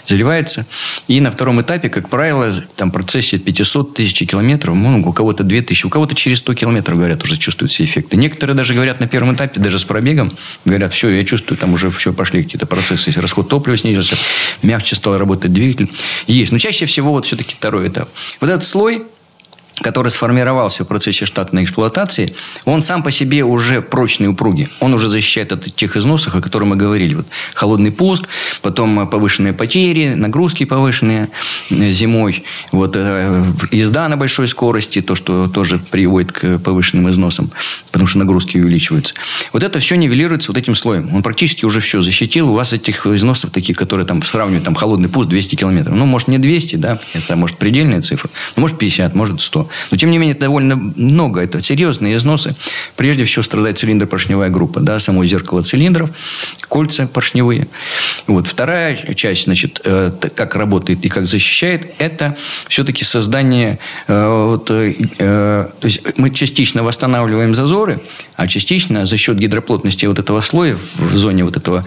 [0.07, 0.67] Заливается.
[1.07, 5.87] И на втором этапе, как правило, там процессе 500 тысяч километров, ну, у кого-то 2000,
[5.87, 8.17] у кого-то через 100 километров, говорят, уже чувствуют все эффекты.
[8.17, 10.33] Некоторые даже говорят на первом этапе, даже с пробегом,
[10.65, 14.17] говорят, все, я чувствую, там уже все пошли какие-то процессы, расход топлива снизился,
[14.63, 15.91] мягче стал работать двигатель.
[16.27, 16.48] Есть.
[16.51, 18.09] Но чаще всего вот все-таки второй этап.
[18.41, 19.05] Вот этот слой,
[19.81, 24.69] который сформировался в процессе штатной эксплуатации, он сам по себе уже прочный, упругий.
[24.81, 27.15] Он уже защищает от тех износов, о которых мы говорили.
[27.15, 28.29] Вот холодный пуск,
[28.63, 31.29] потом повышенные потери, нагрузки повышенные
[31.71, 37.51] э, зимой, вот, э, езда на большой скорости, то, что тоже приводит к повышенным износам,
[37.91, 39.15] потому что нагрузки увеличиваются.
[39.53, 41.15] Вот это все нивелируется вот этим слоем.
[41.15, 42.51] Он практически уже все защитил.
[42.51, 45.95] У вас этих износов таких, которые там сравнивают, там холодный пуск 200 километров.
[45.95, 49.68] Ну, может, не 200, да, это может предельная цифра, но может 50, может 100.
[49.91, 51.41] Но, тем не менее, это довольно много.
[51.41, 52.55] Это серьезные износы.
[52.97, 54.81] Прежде всего страдает цилиндр-поршневая группа.
[54.81, 56.11] Да, само зеркало цилиндров,
[56.69, 57.69] кольца поршневые.
[58.27, 58.47] Вот.
[58.47, 62.37] Вторая часть, значит, э, как работает и как защищает, это
[62.69, 63.79] все-таки создание...
[64.07, 68.01] Э, вот, э, то есть, мы частично восстанавливаем зазоры,
[68.37, 71.85] а частично за счет гидроплотности вот этого слоя в зоне вот этого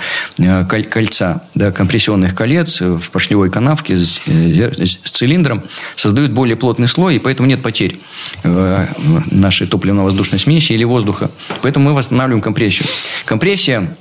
[0.68, 5.64] кольца, да, компрессионных колец в поршневой канавке с, с цилиндром
[5.96, 7.98] создают более плотный слой, и поэтому нет потерь
[8.44, 8.88] э,
[9.32, 11.32] нашей топливно-воздушной смеси или воздуха.
[11.62, 12.86] Поэтому мы восстанавливаем компрессию.
[13.26, 13.96] Компрессия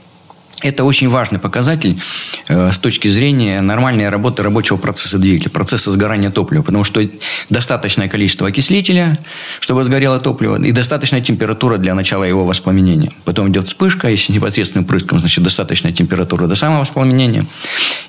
[0.63, 1.99] это очень важный показатель
[2.49, 6.63] э, с точки зрения нормальной работы рабочего процесса двигателя, процесса сгорания топлива.
[6.63, 7.01] Потому что
[7.49, 9.19] достаточное количество окислителя,
[9.61, 13.13] чтобы сгорело топливо, и достаточная температура для начала его воспламенения.
[13.25, 17.47] Потом идет вспышка, если непосредственным прыском, значит, достаточная температура до самого воспламенения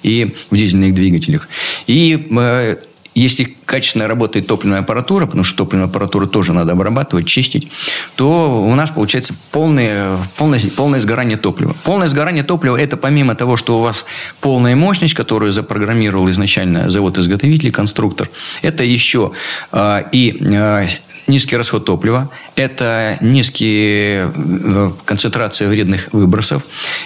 [0.04, 1.48] и в дизельных двигателях.
[1.88, 2.78] И э,
[3.14, 7.70] если качественно работает топливная аппаратура, потому что топливную аппаратуру тоже надо обрабатывать, чистить,
[8.16, 11.76] то у нас получается полное, полное, полное сгорание топлива.
[11.84, 14.06] Полное сгорание топлива– это помимо того, что у вас
[14.40, 18.30] полная мощность, которую запрограммировал изначально завод-изготовитель, конструктор,
[18.62, 19.32] это еще
[19.72, 20.88] э, и э,
[21.32, 26.64] низкий расход топлива, это низкие э, концентрация вредных выбросов,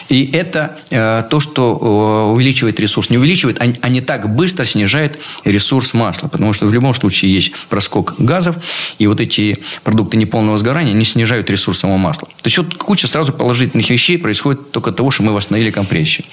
[0.09, 3.09] и это э, то, что э, увеличивает ресурс.
[3.09, 7.33] Не увеличивает, а, а не так быстро снижает ресурс масла, потому что в любом случае
[7.33, 8.57] есть проскок газов,
[8.97, 12.27] и вот эти продукты неполного сгорания не снижают ресурс самого масла.
[12.27, 16.25] То есть, вот куча сразу положительных вещей происходит только от того, что мы восстановили компрессию.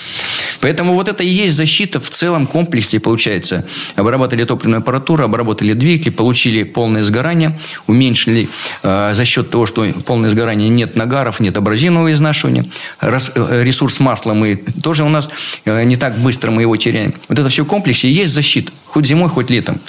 [0.61, 3.67] Поэтому вот это и есть защита в целом комплексе, получается.
[3.97, 8.49] Обработали топливную аппаратуру, обработали двигатели, получили полное сгорание, уменьшили
[8.83, 12.65] э, за счет того, что полное сгорание нет нагаров, нет абразивного изнашивания.
[13.01, 15.31] Рас, э, ресурс масла мы тоже у нас
[15.65, 17.15] э, не так быстро мы его теряем.
[17.29, 18.73] Вот это все в комплексе есть защита.
[18.93, 19.81] Хоть зимой, хоть летом.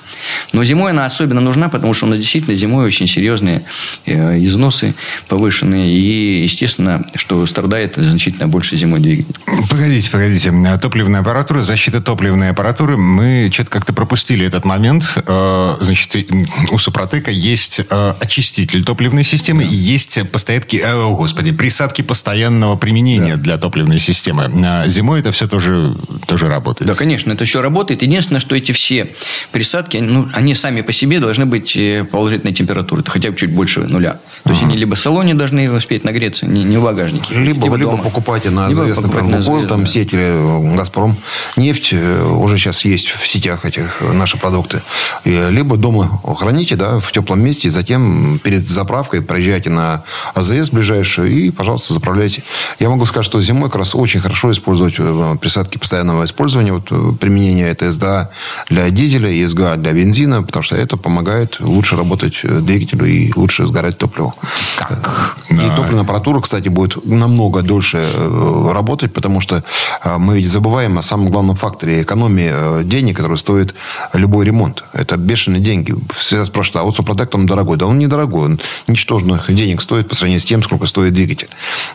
[0.54, 3.64] Но зимой она особенно нужна, потому что у нас действительно зимой очень серьезные
[4.06, 4.96] э, износы
[5.28, 5.92] повышенные.
[5.92, 9.36] И, естественно, что страдает значительно больше зимой двигатель.
[9.70, 10.54] Погодите, погодите.
[10.82, 12.96] Топливная аппаратура, защита топливной аппаратуры.
[12.96, 15.18] Мы что-то как-то пропустили этот момент.
[15.28, 16.32] Э, значит,
[16.72, 19.70] у Супротека есть э, очиститель топливной системы, да.
[19.70, 23.42] есть постоянки, о, господи, присадки постоянного применения да.
[23.42, 24.46] для топливной системы.
[24.86, 25.94] Зимой это все тоже,
[26.26, 26.88] тоже работает.
[26.88, 28.02] Да, конечно, это все работает.
[28.02, 29.16] Единственное, что эти все все
[29.52, 33.52] присадки, ну, они сами по себе должны быть э, положительной температуры, это хотя бы чуть
[33.52, 34.20] больше нуля.
[34.44, 37.34] То есть, они либо в салоне должны успеть нагреться, не, не в багажнике.
[37.34, 39.88] Либо, либо, либо покупайте на либо например, Лукойл, там да.
[39.88, 41.16] сеть или Газпром.
[41.56, 44.82] Нефть э, уже сейчас есть в сетях этих э, наши продукты.
[45.24, 50.04] Либо дома храните, да, в теплом месте, и затем перед заправкой проезжайте на
[50.34, 52.44] АЗС ближайшую и, пожалуйста, заправляйте.
[52.80, 54.96] Я могу сказать, что зимой как раз очень хорошо использовать
[55.40, 58.32] присадки постоянного использования, вот применение это СДА
[58.70, 63.06] для для дизеля и СГА для бензина, потому что это помогает лучше работать э, двигателю
[63.06, 64.34] и лучше сгорать топливо.
[64.78, 65.38] Как?
[65.50, 65.76] И да.
[65.76, 69.64] топливная аппаратура, кстати, будет намного дольше э, работать, потому что
[70.04, 73.74] э, мы ведь забываем о самом главном факторе экономии денег, который стоит
[74.14, 74.84] любой ремонт.
[74.92, 75.96] Это бешеные деньги.
[76.14, 77.78] Всегда спрашивают, а вот Супротек он дорогой.
[77.78, 78.46] Да он недорогой.
[78.46, 81.50] Он ничтожных денег стоит по сравнению с тем, сколько стоит двигатель.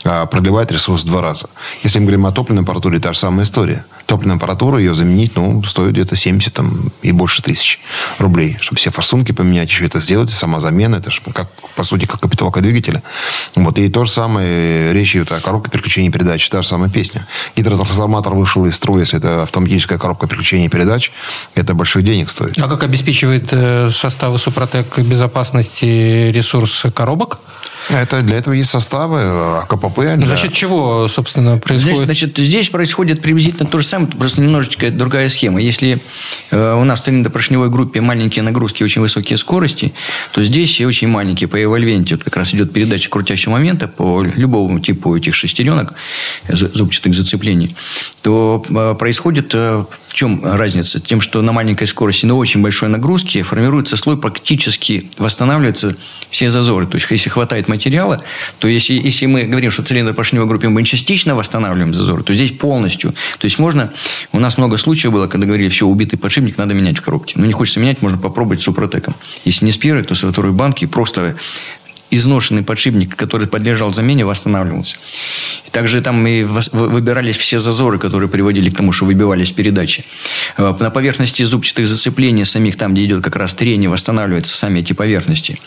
[0.04, 1.48] А продлевает ресурс в два раза.
[1.82, 3.84] Если мы говорим о топливной аппаратуре, та же самая история.
[4.06, 7.80] Топливная аппаратура, ее заменить, ну, стоит где-то 70 там, и больше тысяч
[8.18, 12.06] рублей, чтобы все форсунки поменять, еще это сделать, сама замена, это же как, по сути,
[12.06, 13.02] как капиталка двигателя.
[13.54, 17.26] Вот, и то же самое, речь идет о коробке переключения передач, та же самая песня.
[17.56, 21.12] Гидротрансформатор вышел из строя, если это автоматическая коробка переключения передач,
[21.54, 22.58] это больших денег стоит.
[22.58, 27.38] А как обеспечивает э, составы Супротек безопасности ресурс коробок?
[27.90, 30.16] Это для этого есть составы э, КПП.
[30.16, 30.26] Для...
[30.26, 31.96] За счет чего, собственно, происходит?
[31.96, 35.60] Здесь, значит, здесь происходит приблизительно то же самое, просто немножечко другая схема.
[35.60, 36.00] Если
[36.50, 39.92] э, у нас в цилиндропоршневой группе маленькие нагрузки, очень высокие скорости,
[40.32, 41.48] то здесь очень маленькие.
[41.48, 45.94] По эвольвенте вот как раз идет передача крутящего момента по любому типу этих шестеренок,
[46.48, 47.74] зубчатых зацеплений,
[48.22, 51.00] то э, происходит э, в чем разница?
[51.00, 55.96] Тем, что на маленькой скорости, на очень большой нагрузке формируется слой, практически восстанавливаются
[56.30, 56.86] все зазоры.
[56.86, 58.22] То есть, если хватает материала,
[58.58, 62.52] то если, если мы говорим, что цилиндр поршневой группе мы частично восстанавливаем зазоры, то здесь
[62.52, 63.12] полностью.
[63.12, 63.92] То есть, можно...
[64.32, 67.34] У нас много случаев было, когда говорили, все, убитый подшипник надо менять в коробке.
[67.36, 69.14] Но не хочется менять, можно попробовать с супротеком.
[69.44, 71.36] Если не с первой, то со второй банки просто
[72.10, 74.96] изношенный подшипник, который подлежал замене, восстанавливался.
[75.66, 80.04] И также там и выбирались все зазоры, которые приводили к тому, что выбивались передачи.
[80.56, 84.92] Э, на поверхности зубчатых зацеплений самих, там, где идет как раз трение, восстанавливаются сами эти
[84.92, 85.58] поверхности.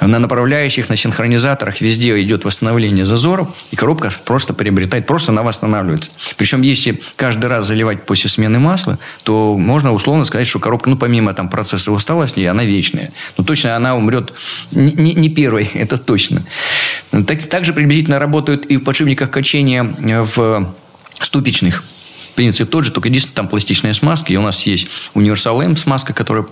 [0.00, 6.10] На направляющих, на синхронизаторах везде идет восстановление зазоров, и коробка просто приобретает, просто она восстанавливается.
[6.36, 10.96] Причем, если каждый раз заливать после смены масла, то можно условно сказать, что коробка, ну,
[10.96, 13.12] помимо там процесса усталости, она вечная.
[13.38, 14.32] Но точно она умрет
[14.72, 16.42] не, не, первой это точно.
[17.10, 20.74] Так, также приблизительно работают и в подшипниках качения в
[21.20, 21.82] ступичных
[22.36, 24.32] принцип тот же, только единственное, там пластичная смазка.
[24.32, 26.46] И у нас есть универсал М смазка, которая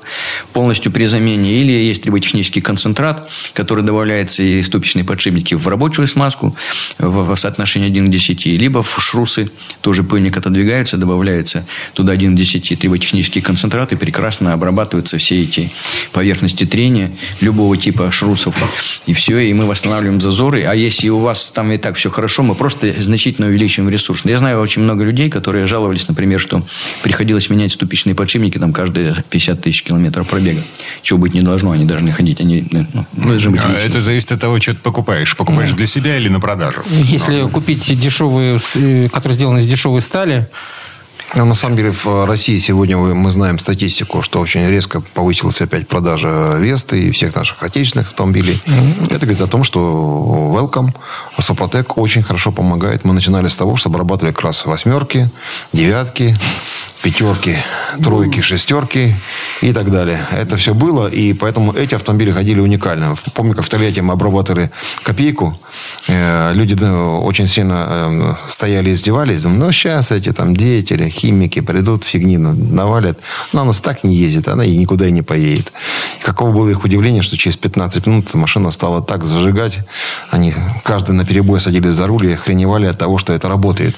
[0.53, 1.53] полностью при замене.
[1.53, 6.57] Или есть триботехнический концентрат, который добавляется и ступичные подшипники в рабочую смазку
[6.99, 8.47] в, соотношении 1 к 10.
[8.47, 14.53] Либо в шрусы тоже пыльник отодвигается, добавляется туда 1 к 10 триботехнический концентрат и прекрасно
[14.53, 15.71] обрабатываются все эти
[16.13, 18.57] поверхности трения любого типа шрусов.
[19.07, 20.65] И все, и мы восстанавливаем зазоры.
[20.65, 24.23] А если у вас там и так все хорошо, мы просто значительно увеличиваем ресурс.
[24.25, 26.63] Я знаю очень много людей, которые жаловались, например, что
[27.03, 30.63] приходилось менять ступичные подшипники там каждые 50 тысяч километров пробега.
[31.03, 32.41] Чего быть не должно, они должны ходить.
[32.41, 35.37] Они, ну, ну должны быть а это зависит от того, что ты покупаешь.
[35.37, 35.77] Покупаешь mm.
[35.77, 36.85] для себя или на продажу?
[36.89, 37.49] Если ну.
[37.49, 40.49] купить дешевые, э, которые сделаны из дешевой стали,
[41.37, 45.89] ну, на самом деле в России сегодня мы знаем статистику, что очень резко повысилась опять
[45.89, 48.63] продажа Весты и всех наших отечественных автомобилей.
[48.65, 49.07] Mm-hmm.
[49.15, 49.81] Это говорит о том, что
[50.55, 50.95] Welcome,
[51.39, 53.05] Сопротек очень хорошо помогает.
[53.05, 55.29] Мы начинали с того, что обрабатывали как раз восьмерки,
[55.73, 56.37] девятки,
[57.03, 57.57] пятерки,
[58.03, 59.15] тройки, шестерки
[59.65, 60.19] и так далее.
[60.31, 63.17] Это все было, и поэтому эти автомобили ходили уникально.
[63.33, 64.71] Помню, как в Тольятти мы обрабатывали
[65.03, 65.59] копейку,
[66.07, 69.41] э, люди очень сильно э, стояли и издевались.
[69.41, 73.19] Думаю, ну, сейчас эти там деятели, химики придут, фигни навалят.
[73.53, 75.73] Но она нас так не ездит, она и никуда и не поедет.
[76.21, 79.81] И каково было их удивление, что через 15 минут машина стала так зажигать.
[80.31, 83.97] Они каждый на перебой садились за руль и охреневали от того, что это работает.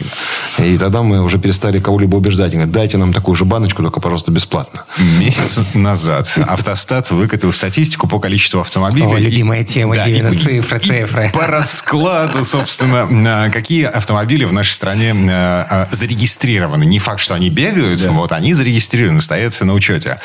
[0.59, 2.53] И тогда мы уже перестали кого-либо убеждать.
[2.53, 4.85] Говорят, дайте нам такую же баночку, только, пожалуйста, бесплатно.
[5.19, 9.07] Месяц назад автостат выкатил статистику по количеству автомобилей.
[9.07, 11.31] О, любимая тема, да, Дивина, цифры, цифры.
[11.33, 16.85] По раскладу, собственно, какие автомобили в нашей стране а, зарегистрированы.
[16.85, 18.11] Не факт, что они бегают, да.
[18.11, 20.19] вот, они зарегистрированы, стоят на учете.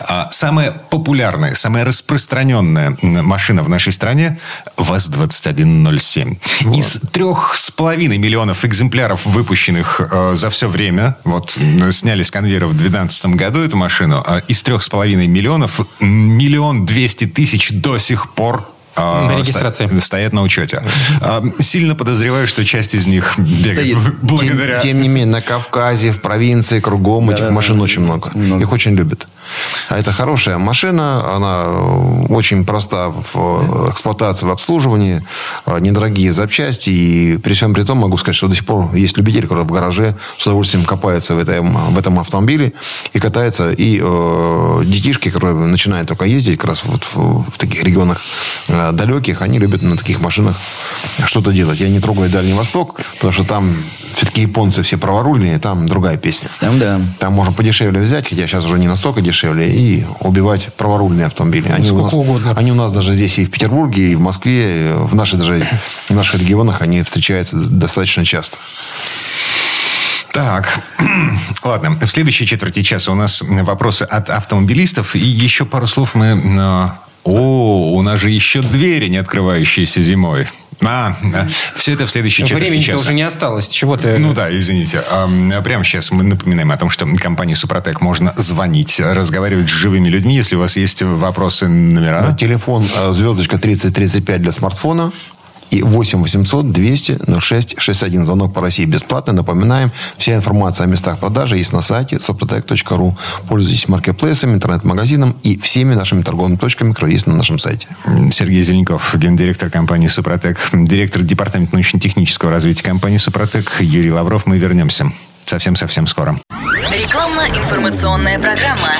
[0.00, 4.38] А, самая популярная, самая распространенная машина в нашей стране
[4.76, 6.38] ВАЗ-2107.
[6.62, 6.76] Вот.
[6.76, 12.30] Из трех с половиной миллионов экземпляров, выпущенных э, за все время, вот сняли сняли с
[12.30, 14.22] конвейера в 2012 году эту машину.
[14.26, 19.86] А из трех с половиной миллионов миллион двести тысяч до сих пор на регистрации.
[19.98, 20.82] стоят на учете.
[21.20, 24.14] А, сильно подозреваю, что часть из них бегает Стоит.
[24.22, 24.80] благодаря...
[24.80, 27.82] Тем, тем не менее, на Кавказе, в провинции, кругом да, этих да, машин да.
[27.82, 28.30] очень много.
[28.34, 28.62] много.
[28.62, 29.26] Их очень любят.
[29.88, 31.66] А это хорошая машина, она
[32.28, 35.24] очень проста в эксплуатации, в обслуживании,
[35.80, 36.90] недорогие запчасти.
[36.90, 39.72] И при всем при том могу сказать, что до сих пор есть любители, которые в
[39.72, 42.72] гараже с удовольствием копаются в этом, в этом автомобиле
[43.12, 43.70] и катаются.
[43.70, 48.20] И э, детишки, которые начинают только ездить как раз вот в, в таких регионах
[48.68, 50.56] э, далеких, они любят на таких машинах
[51.24, 51.80] что-то делать.
[51.80, 53.76] Я не трогаю Дальний Восток, потому что там
[54.16, 56.48] все-таки японцы все праворульные, там другая песня.
[56.60, 57.00] Там да.
[57.18, 61.68] Там можно подешевле взять, хотя сейчас уже не настолько дешевле, и убивать праворульные автомобили.
[61.68, 62.54] Они у, нас, угодно.
[62.56, 65.66] они у нас даже здесь и в Петербурге, и в Москве, и в, нашей, даже,
[66.08, 68.56] в наших регионах они встречаются достаточно часто.
[70.32, 70.82] Так,
[71.64, 71.96] ладно.
[71.98, 75.16] В следующей четверти часа у нас вопросы от автомобилистов.
[75.16, 76.26] И еще пару слов мы...
[76.26, 76.88] Э,
[77.24, 80.46] о, у нас же еще двери, не открывающиеся зимой.
[80.82, 81.16] А,
[81.74, 83.02] все это в следующей четверти Времени часа.
[83.02, 83.68] уже не осталось.
[83.68, 84.18] Чего ты...
[84.18, 85.02] Ну да, извините.
[85.64, 90.36] Прямо сейчас мы напоминаем о том, что компании «Супротек» можно звонить, разговаривать с живыми людьми,
[90.36, 92.36] если у вас есть вопросы, номера.
[92.38, 95.12] Телефон э, звездочка 3035 для смартфона
[95.70, 98.26] и 8 800 200 06 61.
[98.26, 99.34] Звонок по России бесплатный.
[99.34, 103.16] Напоминаем, вся информация о местах продажи есть на сайте soprotec.ru.
[103.48, 107.88] Пользуйтесь маркетплейсами, интернет-магазином и всеми нашими торговыми точками, которые есть на нашем сайте.
[108.32, 114.46] Сергей Зеленков, гендиректор компании «Супротек», директор департамента научно-технического развития компании «Супротек» Юрий Лавров.
[114.46, 115.12] Мы вернемся
[115.44, 116.38] совсем-совсем скоро.
[116.90, 118.94] Рекламно-информационная программа.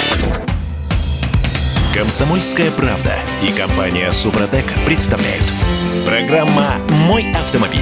[1.94, 5.44] Комсомольская правда и компания «Супротек» представляют.
[6.06, 6.76] Программа
[7.08, 7.80] «Мой автомобиль».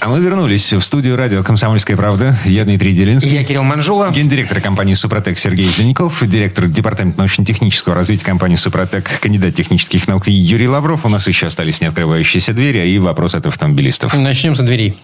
[0.00, 2.36] А мы вернулись в студию радио «Комсомольская правда».
[2.44, 3.30] Я Дмитрий Делинский.
[3.30, 4.10] Я Кирилл Манжула.
[4.10, 6.22] Гендиректор компании «Супротек» Сергей Зеленков.
[6.22, 11.06] Директор департамента научно-технического развития компании «Супротек», кандидат технических наук Юрий Лавров.
[11.06, 14.12] У нас еще остались неоткрывающиеся двери и вопрос от автомобилистов.
[14.14, 14.94] Начнем с дверей.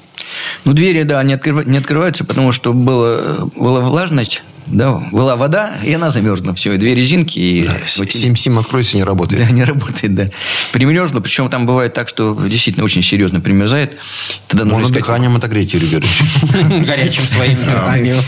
[0.66, 1.66] Ну, двери, да, не, открыв...
[1.66, 6.54] не открываются, потому что было, была влажность, да, была вода, и она замерзла.
[6.54, 7.38] Все, и две резинки.
[7.38, 7.66] И...
[7.66, 7.74] Да,
[8.06, 9.46] Сим-сим откройся, не работает.
[9.46, 10.26] Да, не работает, да.
[10.72, 13.98] Примерзло, причем там бывает так, что действительно очень серьезно примерзает.
[14.46, 16.86] Тогда нужно Можно искать- дыханием отогреть, Юрий Георгиевич.
[16.88, 18.22] Горячим своим дыханием.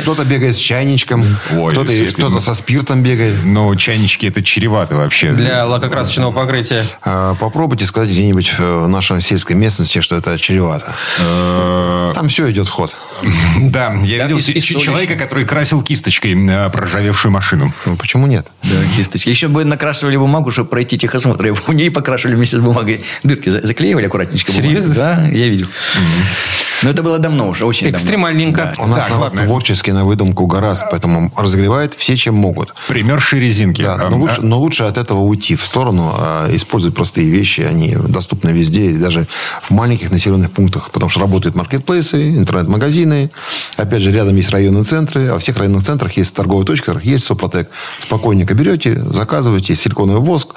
[0.00, 3.36] Кто-то бегает с чайничком, кто-то со спиртом бегает.
[3.44, 5.32] Но чайнички это чревато вообще.
[5.32, 6.84] Для лакокрасочного покрытия.
[7.02, 10.94] А, Попробуйте сказать где-нибудь в нашей сельской местности, что это чревато.
[11.18, 12.94] Э, Там все идет ход.
[13.60, 14.40] Да, я видел
[14.80, 17.72] человека, который красил кисточкой э, проржавевшую машину.
[17.86, 18.46] Ну, почему нет?
[18.62, 19.30] Да, кисточки.
[19.30, 21.46] Еще бы накрашивали бумагу, чтобы пройти техосмотр.
[21.46, 23.02] И у нее покрашивали вместе с бумагой.
[23.22, 24.52] Дырки за- заклеивали аккуратненько.
[24.52, 24.94] Серьезно?
[24.94, 25.68] Да, я видел.
[26.82, 27.96] Но это было давно уже, очень давно.
[27.98, 28.72] Экстремальненько.
[28.78, 29.44] У нас Так, народ ладно.
[29.44, 32.74] творческий на выдумку гораздо, поэтому разогревает все, чем могут.
[32.88, 33.82] Примершие резинки.
[33.82, 37.60] Да, А, но, лучше, но лучше от этого уйти в сторону, а использовать простые вещи.
[37.60, 39.26] Они доступны везде, и даже
[39.62, 40.90] в маленьких населенных пунктах.
[40.90, 43.30] Потому что работают маркетплейсы, интернет-магазины.
[43.76, 45.28] Опять же, рядом есть районные центры.
[45.28, 47.70] А во всех районных центрах есть торговые точки, есть Сопротек.
[48.00, 50.54] Спокойненько берете, заказываете силиконовый воск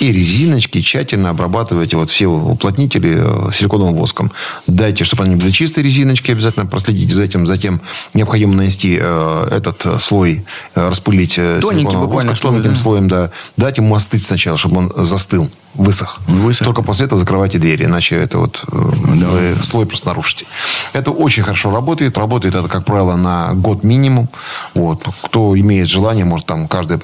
[0.00, 4.32] и резиночки тщательно обрабатываете вот все уплотнители э, силиконовым воском.
[4.66, 7.46] Дайте, чтобы они были чистые резиночки, обязательно проследите за этим.
[7.46, 7.80] Затем
[8.14, 10.44] необходимо нанести э, этот э, слой,
[10.74, 12.76] э, распылить э, силиконового буквально воска, тоненьким да?
[12.76, 13.30] слоем, да.
[13.56, 16.20] Дать ему остыть сначала, чтобы он застыл, высох.
[16.26, 16.64] Высох.
[16.66, 20.44] Только после этого закрывайте двери, иначе это вот э, вы слой просто нарушите.
[20.92, 22.18] Это очень хорошо работает.
[22.18, 24.28] Работает это, как правило, на год минимум.
[24.74, 25.02] Вот.
[25.22, 26.98] Кто имеет желание, может там каждый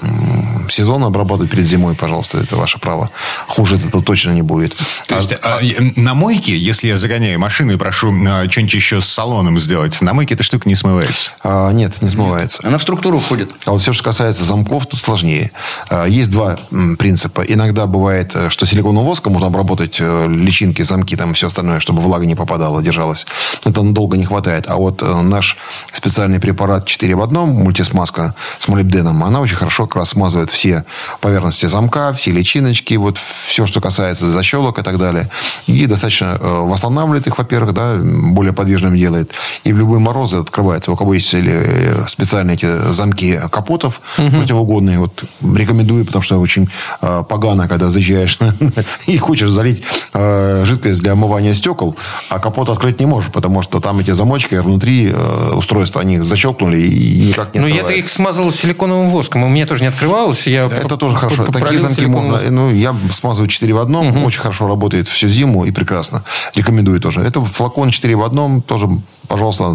[0.70, 3.10] сезон обрабатывать перед зимой, пожалуйста, это ваше право.
[3.46, 4.76] Хуже этого точно не будет.
[5.06, 5.60] То есть, А- а,
[5.96, 10.12] на мойке, если я загоняю машину и прошу а, что-нибудь еще с салоном сделать, на
[10.14, 11.30] мойке эта штука не смывается.
[11.42, 12.60] а, нет, не смывается.
[12.64, 13.52] Она в структуру входит.
[13.64, 15.50] А вот все, что касается замков, тут сложнее.
[15.88, 17.42] А, Есть два м, принципа.
[17.42, 22.02] Иногда бывает, э, что силиконовым воском можно обработать э, личинки, замки, там все остальное, чтобы
[22.02, 23.24] влага не попадала, держалась.
[23.64, 24.64] Это долго не хватает.
[24.66, 25.56] А вот э, наш
[25.92, 30.84] специальный препарат 4 в одном, мультисмазка с молибденом, она очень хорошо как раз смазывает все
[31.20, 35.30] поверхности замка, все личиночки, вот все, что касается защелок и так далее.
[35.68, 39.30] И достаточно э, восстанавливает их, во-первых, да, более подвижным делает.
[39.62, 40.90] И в любые морозы открывается.
[40.90, 46.68] У кого есть специальные эти замки капотов противоугодные, вот рекомендую, потому что очень
[47.00, 48.36] погано, когда заезжаешь
[49.07, 49.82] и хочешь залить
[50.14, 51.96] э, жидкость для омывания стекол,
[52.28, 56.80] а капот открыть не можешь, потому что там эти замочки внутри э, устройства, они защелкнули
[56.80, 59.44] и никак не Ну, я-то их смазал силиконовым воском.
[59.44, 60.46] У меня тоже не открывалось.
[60.46, 61.46] Я Это тоже хорошо.
[61.46, 62.40] Такие замки можно.
[62.51, 64.24] Ну, я смазываю 4 в одном.
[64.24, 66.22] Очень хорошо работает всю зиму и прекрасно.
[66.55, 67.20] Рекомендую тоже.
[67.20, 68.62] Это флакон 4 в одном.
[68.62, 68.88] Тоже,
[69.29, 69.74] пожалуйста,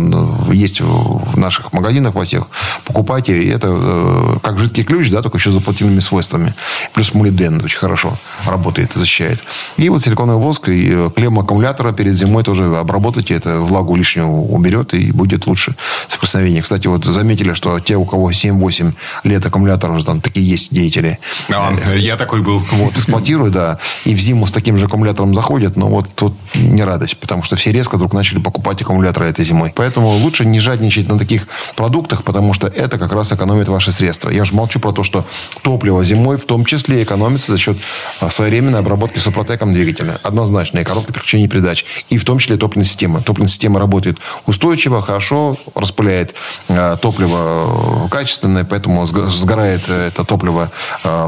[0.51, 2.47] есть в наших магазинах во всех.
[2.86, 3.41] Покупайте.
[3.41, 6.54] И это э, как жидкий ключ, да, только еще с заплатительными свойствами.
[6.93, 9.43] Плюс молибден очень хорошо работает, защищает.
[9.78, 13.36] И вот силиконовый воск и э, клемма аккумулятора перед зимой тоже обработайте.
[13.36, 15.76] Это влагу лишнюю уберет и будет лучше
[16.08, 16.62] соприкосновение.
[16.62, 18.93] Кстати, вот заметили, что те, у кого 7-8
[19.24, 21.20] лет аккумулятор уже там такие есть деятели.
[21.51, 22.60] А, я такой был.
[22.72, 23.80] Вот, эксплуатируют, да.
[24.06, 27.56] И в зиму с таким же аккумулятором заходят, но вот тут не радость, потому что
[27.56, 29.71] все резко вдруг начали покупать аккумуляторы этой зимой.
[29.75, 34.29] Поэтому лучше не жадничать на таких продуктах, потому что это как раз экономит ваши средства.
[34.29, 35.25] Я же молчу про то, что
[35.61, 37.77] топливо зимой в том числе экономится за счет
[38.19, 40.19] а, своевременной обработки супротеком двигателя.
[40.23, 40.79] Однозначно.
[40.79, 41.85] И коробки переключения передач.
[42.09, 43.21] И в том числе топливная система.
[43.21, 46.33] Топливная система работает устойчиво, хорошо, распыляет
[46.67, 50.71] э, топливо э, качественное, поэтому сг- сгорает э, это топливо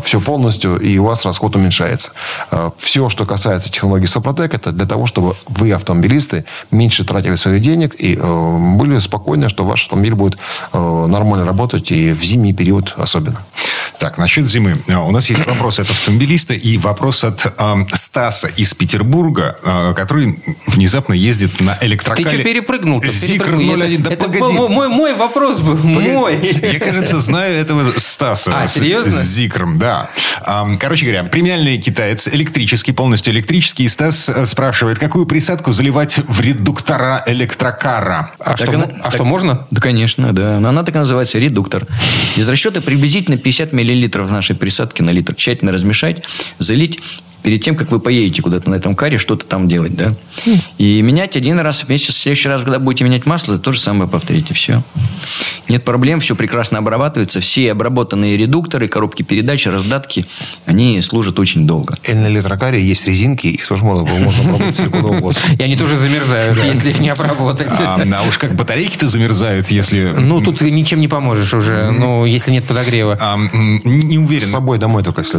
[0.03, 2.11] все полностью, и у вас расход уменьшается.
[2.77, 7.95] Все, что касается технологии Сопротек, это для того, чтобы вы, автомобилисты, меньше тратили своих денег
[8.05, 10.37] и э, были спокойны, что ваш автомобиль будет
[10.73, 13.41] э, нормально работать и в зимний период особенно.
[13.99, 14.77] Так, насчет зимы.
[14.89, 19.93] А, У нас есть вопрос от автомобилиста и вопрос от ам, Стаса из Петербурга, а,
[19.93, 20.37] который
[20.67, 22.27] внезапно ездит на Ты электрокаре.
[22.29, 23.07] что перепрыгнул-то?
[23.07, 23.75] Зикр Перепрыгнул.
[23.81, 24.03] 01.
[24.03, 24.39] Да это погоди.
[24.57, 25.77] был мой, мой вопрос был.
[25.77, 26.39] Мой.
[26.73, 28.51] Я, кажется, знаю этого Стаса.
[28.61, 29.11] А, с- серьезно?
[29.11, 30.09] С Зикром, да.
[30.79, 33.85] Короче говоря, премиальный китаец, электрический, полностью электрический.
[33.85, 37.94] И Стас э, спрашивает, какую присадку заливать в редуктора электрокара?
[38.39, 39.65] А, Так что, она- а так- что, можно?
[39.71, 40.59] Да, конечно, да.
[40.59, 41.85] Но Она так и называется редуктор.
[42.35, 45.33] Из расчета приблизительно 50 миллилитров нашей присадки на литр.
[45.35, 46.23] Тщательно размешать,
[46.59, 46.99] залить
[47.45, 50.15] перед тем, как вы поедете куда-то на этом каре, что-то там делать, да?
[50.79, 52.15] И менять один раз в месяц.
[52.15, 54.55] В следующий раз, когда будете менять масло, то же самое повторите.
[54.55, 54.81] Все.
[55.69, 57.41] Нет проблем, все прекрасно обрабатывается.
[57.41, 60.25] Все обработанные редукторы, коробки передач, раздатки,
[60.65, 61.95] они служат очень долго.
[62.03, 65.55] И на электрокаре есть резинки, их тоже можно, можно пробовать силиконовым воском.
[65.55, 67.69] И они тоже замерзают, если их не обработать.
[67.79, 70.13] А, а уж как батарейки-то замерзают, если...
[70.17, 73.19] Ну, тут ничем не поможешь уже, ну, если нет подогрева.
[73.21, 74.47] А, не С уверен.
[74.47, 75.35] собой домой только если...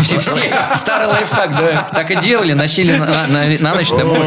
[0.00, 0.42] Все, все.
[0.74, 1.88] Старый лайфхак, да.
[1.94, 4.18] Так и делали, носили на, на- на ночь домой.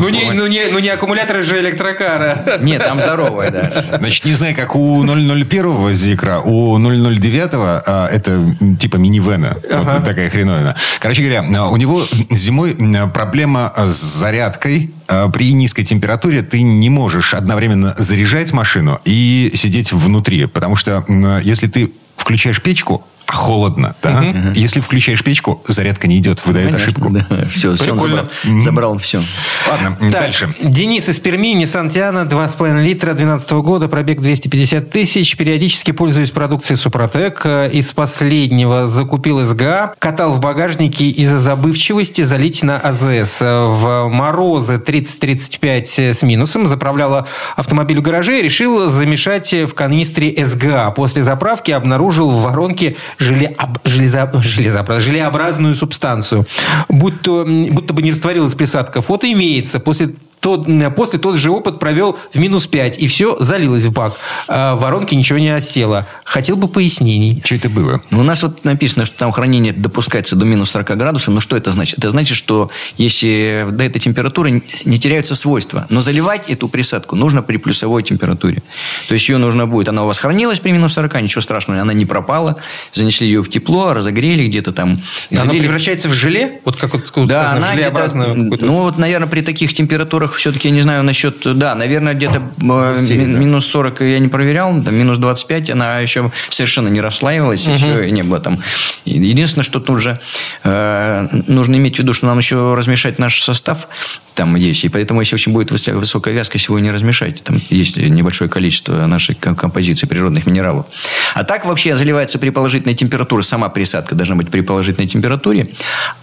[0.00, 2.58] Ну не, ну, не, ну не аккумуляторы же электрокара.
[2.60, 3.98] Нет, там здоровая, да.
[3.98, 8.38] Значит, не знаю, как у 001 Зикра, у 009 а, это
[8.78, 9.56] типа минивэна.
[9.70, 10.74] Вот такая хреновина.
[11.00, 12.76] Короче говоря, а, у него зимой
[13.12, 14.90] проблема с зарядкой.
[15.08, 20.46] А, При низкой температуре ты не можешь одновременно заряжать машину и сидеть внутри.
[20.46, 21.04] Потому что
[21.42, 24.24] если ты включаешь печку, холодно, да?
[24.54, 27.10] Если включаешь печку, зарядка не идет, выдает ошибку.
[27.52, 28.28] Все, все, он Прикольно.
[28.42, 29.22] забрал, забрал все.
[29.70, 30.54] Ладно, Так, дальше.
[30.60, 35.36] Денис из Перми, Nissan Tiana, 2,5 литра, 12 года, пробег 250 тысяч.
[35.36, 37.44] Периодически пользуюсь продукцией Супротек.
[37.46, 43.40] Из последнего закупил СГА, катал в багажнике из-за забывчивости залить на АЗС.
[43.40, 50.90] В морозы 30-35 с минусом заправляла автомобиль в гараже и решил замешать в канистре СГА.
[50.90, 56.46] После заправки обнаружил в воронке желе- об- железо- железообра- желеобразную субстанцию.
[56.88, 59.02] Будь то, м, будто бы не растворилась присадка.
[59.02, 59.78] Фото имеется.
[59.80, 60.10] После
[60.44, 64.18] тот, м, после тот же опыт провел в минус 5, и все залилось в бак.
[64.46, 66.06] А в воронке ничего не осело.
[66.24, 67.40] Хотел бы пояснений.
[67.42, 68.02] Что это было?
[68.10, 71.32] Ну, у нас вот написано, что там хранение допускается до минус 40 градусов.
[71.32, 71.98] Но что это значит?
[71.98, 75.86] Это значит, что если до этой температуры не теряются свойства.
[75.88, 78.62] Но заливать эту присадку нужно при плюсовой температуре.
[79.08, 81.94] То есть ее нужно будет, она у вас хранилась при минус 40, ничего страшного, она
[81.94, 82.56] не пропала.
[82.92, 84.98] Занесли ее в тепло, разогрели где-то там.
[85.30, 86.60] и Она превращается в желе?
[86.66, 90.74] Вот как вот сказано, Да, она желеобразную ну вот, наверное, при таких температурах все-таки, я
[90.74, 93.32] не знаю насчет, да, наверное, где-то э, Сильно.
[93.36, 98.08] ми- минус 40 я не проверял, там, минус 25 она еще совершенно не расслаивалась, еще
[98.08, 98.60] и не было там.
[99.04, 100.18] Единственное, что тут же
[100.64, 103.88] э, нужно иметь в виду, что нам еще размешать наш состав
[104.34, 107.40] там есть, и поэтому, если очень будет высо- высокая вязкость, его не размешайте.
[107.44, 110.86] Там есть небольшое количество нашей ком- композиции природных минералов.
[111.34, 115.68] А так вообще заливается при положительной температуре, сама присадка должна быть при положительной температуре,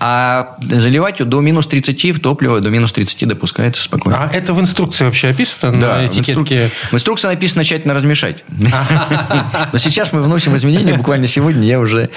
[0.01, 4.00] а заливать ее до минус 30 в топливо, до минус 30 допускается спокойно.
[4.05, 6.69] А это в инструкции вообще описано Да, на в, инструк- этикетке?
[6.91, 8.43] в инструкции написано тщательно размешать.
[8.49, 10.93] Но сейчас мы вносим изменения.
[10.93, 12.09] Буквально сегодня я уже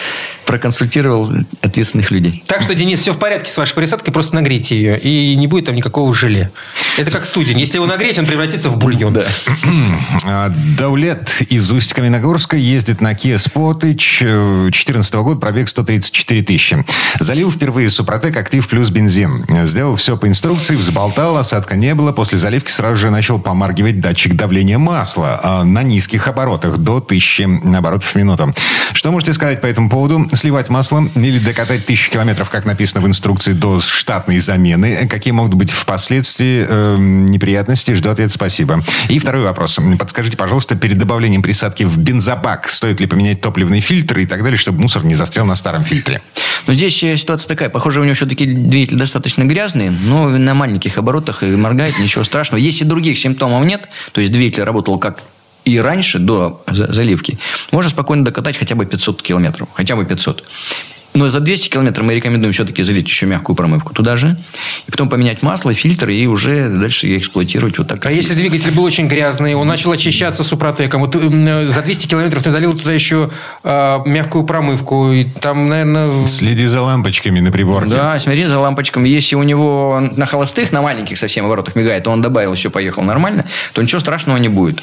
[0.46, 1.30] проконсультировал
[1.62, 2.42] ответственных людей.
[2.46, 5.66] Так что, Денис, все в порядке с вашей присадкой, просто нагрейте ее, и не будет
[5.66, 6.50] там никакого желе.
[6.98, 7.58] Это как студень.
[7.58, 9.12] Если его нагреть, он превратится в бульон.
[9.12, 9.24] Да.
[10.26, 16.84] А, Даулет из Усть-Каменогорска ездит на Kia Sportage 2014 года, пробег 134 тысячи.
[17.20, 19.44] Залил впервые Супротек Актив плюс бензин.
[19.66, 22.12] Сделал все по инструкции, взболтал, осадка не было.
[22.12, 27.76] После заливки сразу же начал помаргивать датчик давления масла а, на низких оборотах, до 1000
[27.76, 28.52] оборотов в минуту.
[28.92, 30.28] Что можете сказать по этому поводу?
[30.34, 35.06] Сливать масло или докатать тысячу километров, как написано в инструкции, до штатной замены?
[35.08, 37.94] Какие могут быть впоследствии э, неприятности?
[37.94, 38.82] Жду ответ, спасибо.
[39.08, 39.78] И второй вопрос.
[39.98, 44.58] Подскажите, пожалуйста, перед добавлением присадки в бензобак стоит ли поменять топливный фильтр и так далее,
[44.58, 46.20] чтобы мусор не застрял на старом фильтре?
[46.66, 47.68] Но здесь э, ситуация такая.
[47.68, 52.60] Похоже, у него все-таки двигатель достаточно грязный, но на маленьких оборотах и моргает, ничего страшного.
[52.60, 55.22] Если других симптомов нет, то есть двигатель работал как
[55.64, 57.38] и раньше, до за- заливки,
[57.70, 59.68] можно спокойно докатать хотя бы 500 километров.
[59.72, 60.44] Хотя бы 500.
[61.14, 64.36] Но за 200 километров мы рекомендуем все-таки залить еще мягкую промывку туда же.
[64.88, 68.04] И потом поменять масло, фильтр и уже дальше эксплуатировать вот так.
[68.06, 72.42] А если двигатель был очень грязный, он начал очищаться супротеком, вот м, за 200 километров
[72.42, 73.30] ты долил туда еще
[73.62, 76.26] а, мягкую промывку, и там, наверное...
[76.26, 77.90] Следи за лампочками на приборке.
[77.90, 79.08] Да, смотри за лампочками.
[79.08, 83.02] Если у него на холостых, на маленьких совсем оборотах мигает, то он добавил еще, поехал
[83.02, 84.80] нормально, то ничего страшного не будет.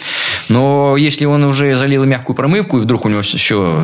[0.48, 3.82] Но если он уже залил мягкую промывку, и вдруг у него еще...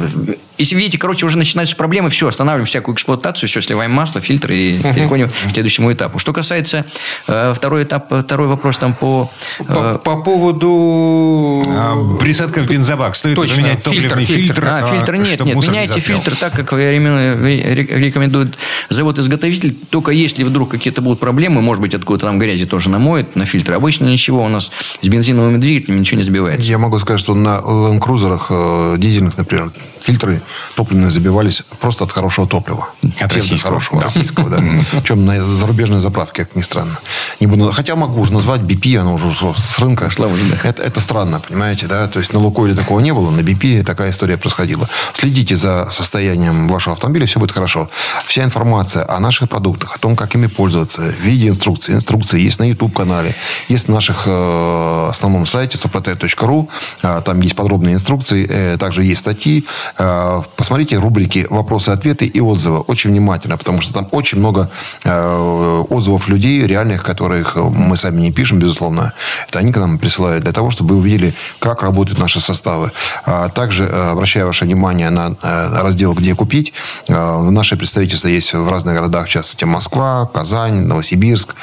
[0.57, 4.79] Если видите, короче, уже начинаются проблемы, все, останавливаем всякую эксплуатацию, все, сливаем масло, фильтр и
[4.79, 6.19] переходим к следующему этапу.
[6.19, 6.85] Что касается
[7.27, 9.31] э, второй этап, второй вопрос там по...
[9.67, 11.63] По, по поводу...
[11.67, 13.15] А, присадка в бензобак.
[13.15, 13.55] Стоит Точно.
[13.55, 14.53] поменять топливный Фильтр, фильтр?
[14.53, 14.67] фильтр.
[14.69, 15.55] А, фильтр нет, нет.
[15.55, 16.21] не Меняйте застрял?
[16.21, 18.55] фильтр так, как рекомендует
[18.89, 19.75] завод-изготовитель.
[19.89, 23.73] Только если вдруг какие-то будут проблемы, может быть, откуда-то там грязи тоже намоет на фильтр.
[23.73, 24.71] Обычно ничего у нас
[25.01, 26.69] с бензиновыми двигателями ничего не сбивается.
[26.69, 29.71] Я могу сказать, что на Land Cruiser э, дизельных, например,
[30.07, 30.41] фильтры
[30.75, 32.87] топливные забивались просто от хорошего топлива.
[33.19, 34.05] От российского, хорошего, да.
[34.05, 35.01] российского, да.
[35.03, 36.97] Чем на зарубежной заправке, как ни странно.
[37.41, 39.27] Не буду, хотя могу уже назвать BP, оно уже
[39.57, 40.09] с рынка.
[40.09, 40.57] Шла уже, да.
[40.63, 42.07] Это, это странно, понимаете, да?
[42.07, 44.87] То есть на Лукойле такого не было, на BP такая история происходила.
[45.13, 47.89] Следите за состоянием вашего автомобиля, все будет хорошо.
[48.25, 51.93] Вся информация о наших продуктах, о том, как ими пользоваться, в виде инструкции.
[51.93, 53.35] Инструкции есть на YouTube-канале,
[53.67, 56.69] есть на наших э, основном сайте soprotec.ru.
[57.03, 59.65] Э, Там есть подробные инструкции, э, также есть статьи.
[59.97, 64.69] Э, Посмотрите рубрики «Вопросы-ответы» и отзывы очень внимательно, потому что там очень много
[65.03, 69.13] э, отзывов людей реальных, которых мы сами не пишем, безусловно.
[69.47, 72.91] Это они к нам присылают для того, чтобы вы увидели, как работают наши составы.
[73.25, 75.35] А Также э, обращаю ваше внимание на
[75.81, 76.73] раздел «Где купить».
[77.07, 81.55] Э, Наше представительство есть в разных городах, в частности, Москва, Казань, Новосибирск,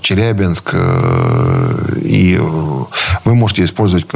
[0.00, 0.74] Челябинск.
[2.02, 2.38] И
[3.24, 4.06] вы можете использовать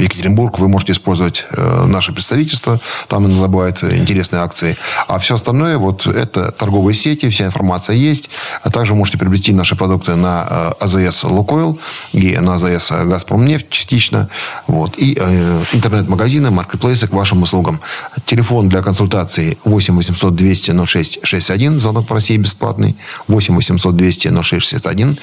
[0.00, 2.12] Екатеринбург, вы можете использовать э, наше
[2.50, 2.80] представительство.
[3.08, 4.76] Там иногда бывают интересные акции.
[5.06, 8.30] А все остальное, вот это торговые сети, вся информация есть.
[8.62, 11.78] А также можете приобрести наши продукты на э, АЗС Лукойл
[12.12, 14.28] и на АЗС Газпромнефть частично.
[14.66, 14.98] Вот.
[14.98, 17.80] И э, интернет-магазины, маркетплейсы к вашим услугам.
[18.26, 21.80] Телефон для консультации 8 800 200 06 61.
[21.80, 22.96] Звонок по России бесплатный.
[23.28, 25.18] 8 800 200 06 61.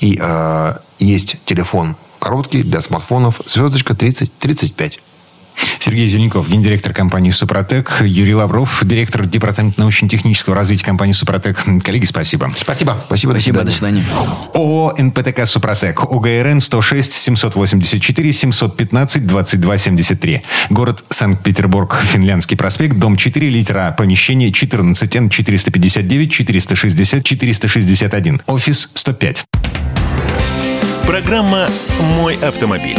[0.00, 5.00] И э, есть телефон короткий для смартфонов звездочка 30 35.
[5.78, 11.64] Сергей Зеленков, гендиректор компании «Супротек», Юрий Лавров, директор департамента научно-технического развития компании «Супротек».
[11.82, 12.52] Коллеги, спасибо.
[12.56, 12.98] Спасибо.
[13.04, 14.04] Спасибо, Спасибо, до свидания.
[14.54, 20.42] ООО «НПТК Супротек», ОГРН 106 784 715 22 73.
[20.70, 28.40] Город Санкт-Петербург, Финляндский проспект, дом 4, литера А, помещение 14 Н 459 460 461.
[28.46, 29.44] Офис 105.
[31.06, 31.68] Программа
[32.16, 32.98] «Мой автомобиль».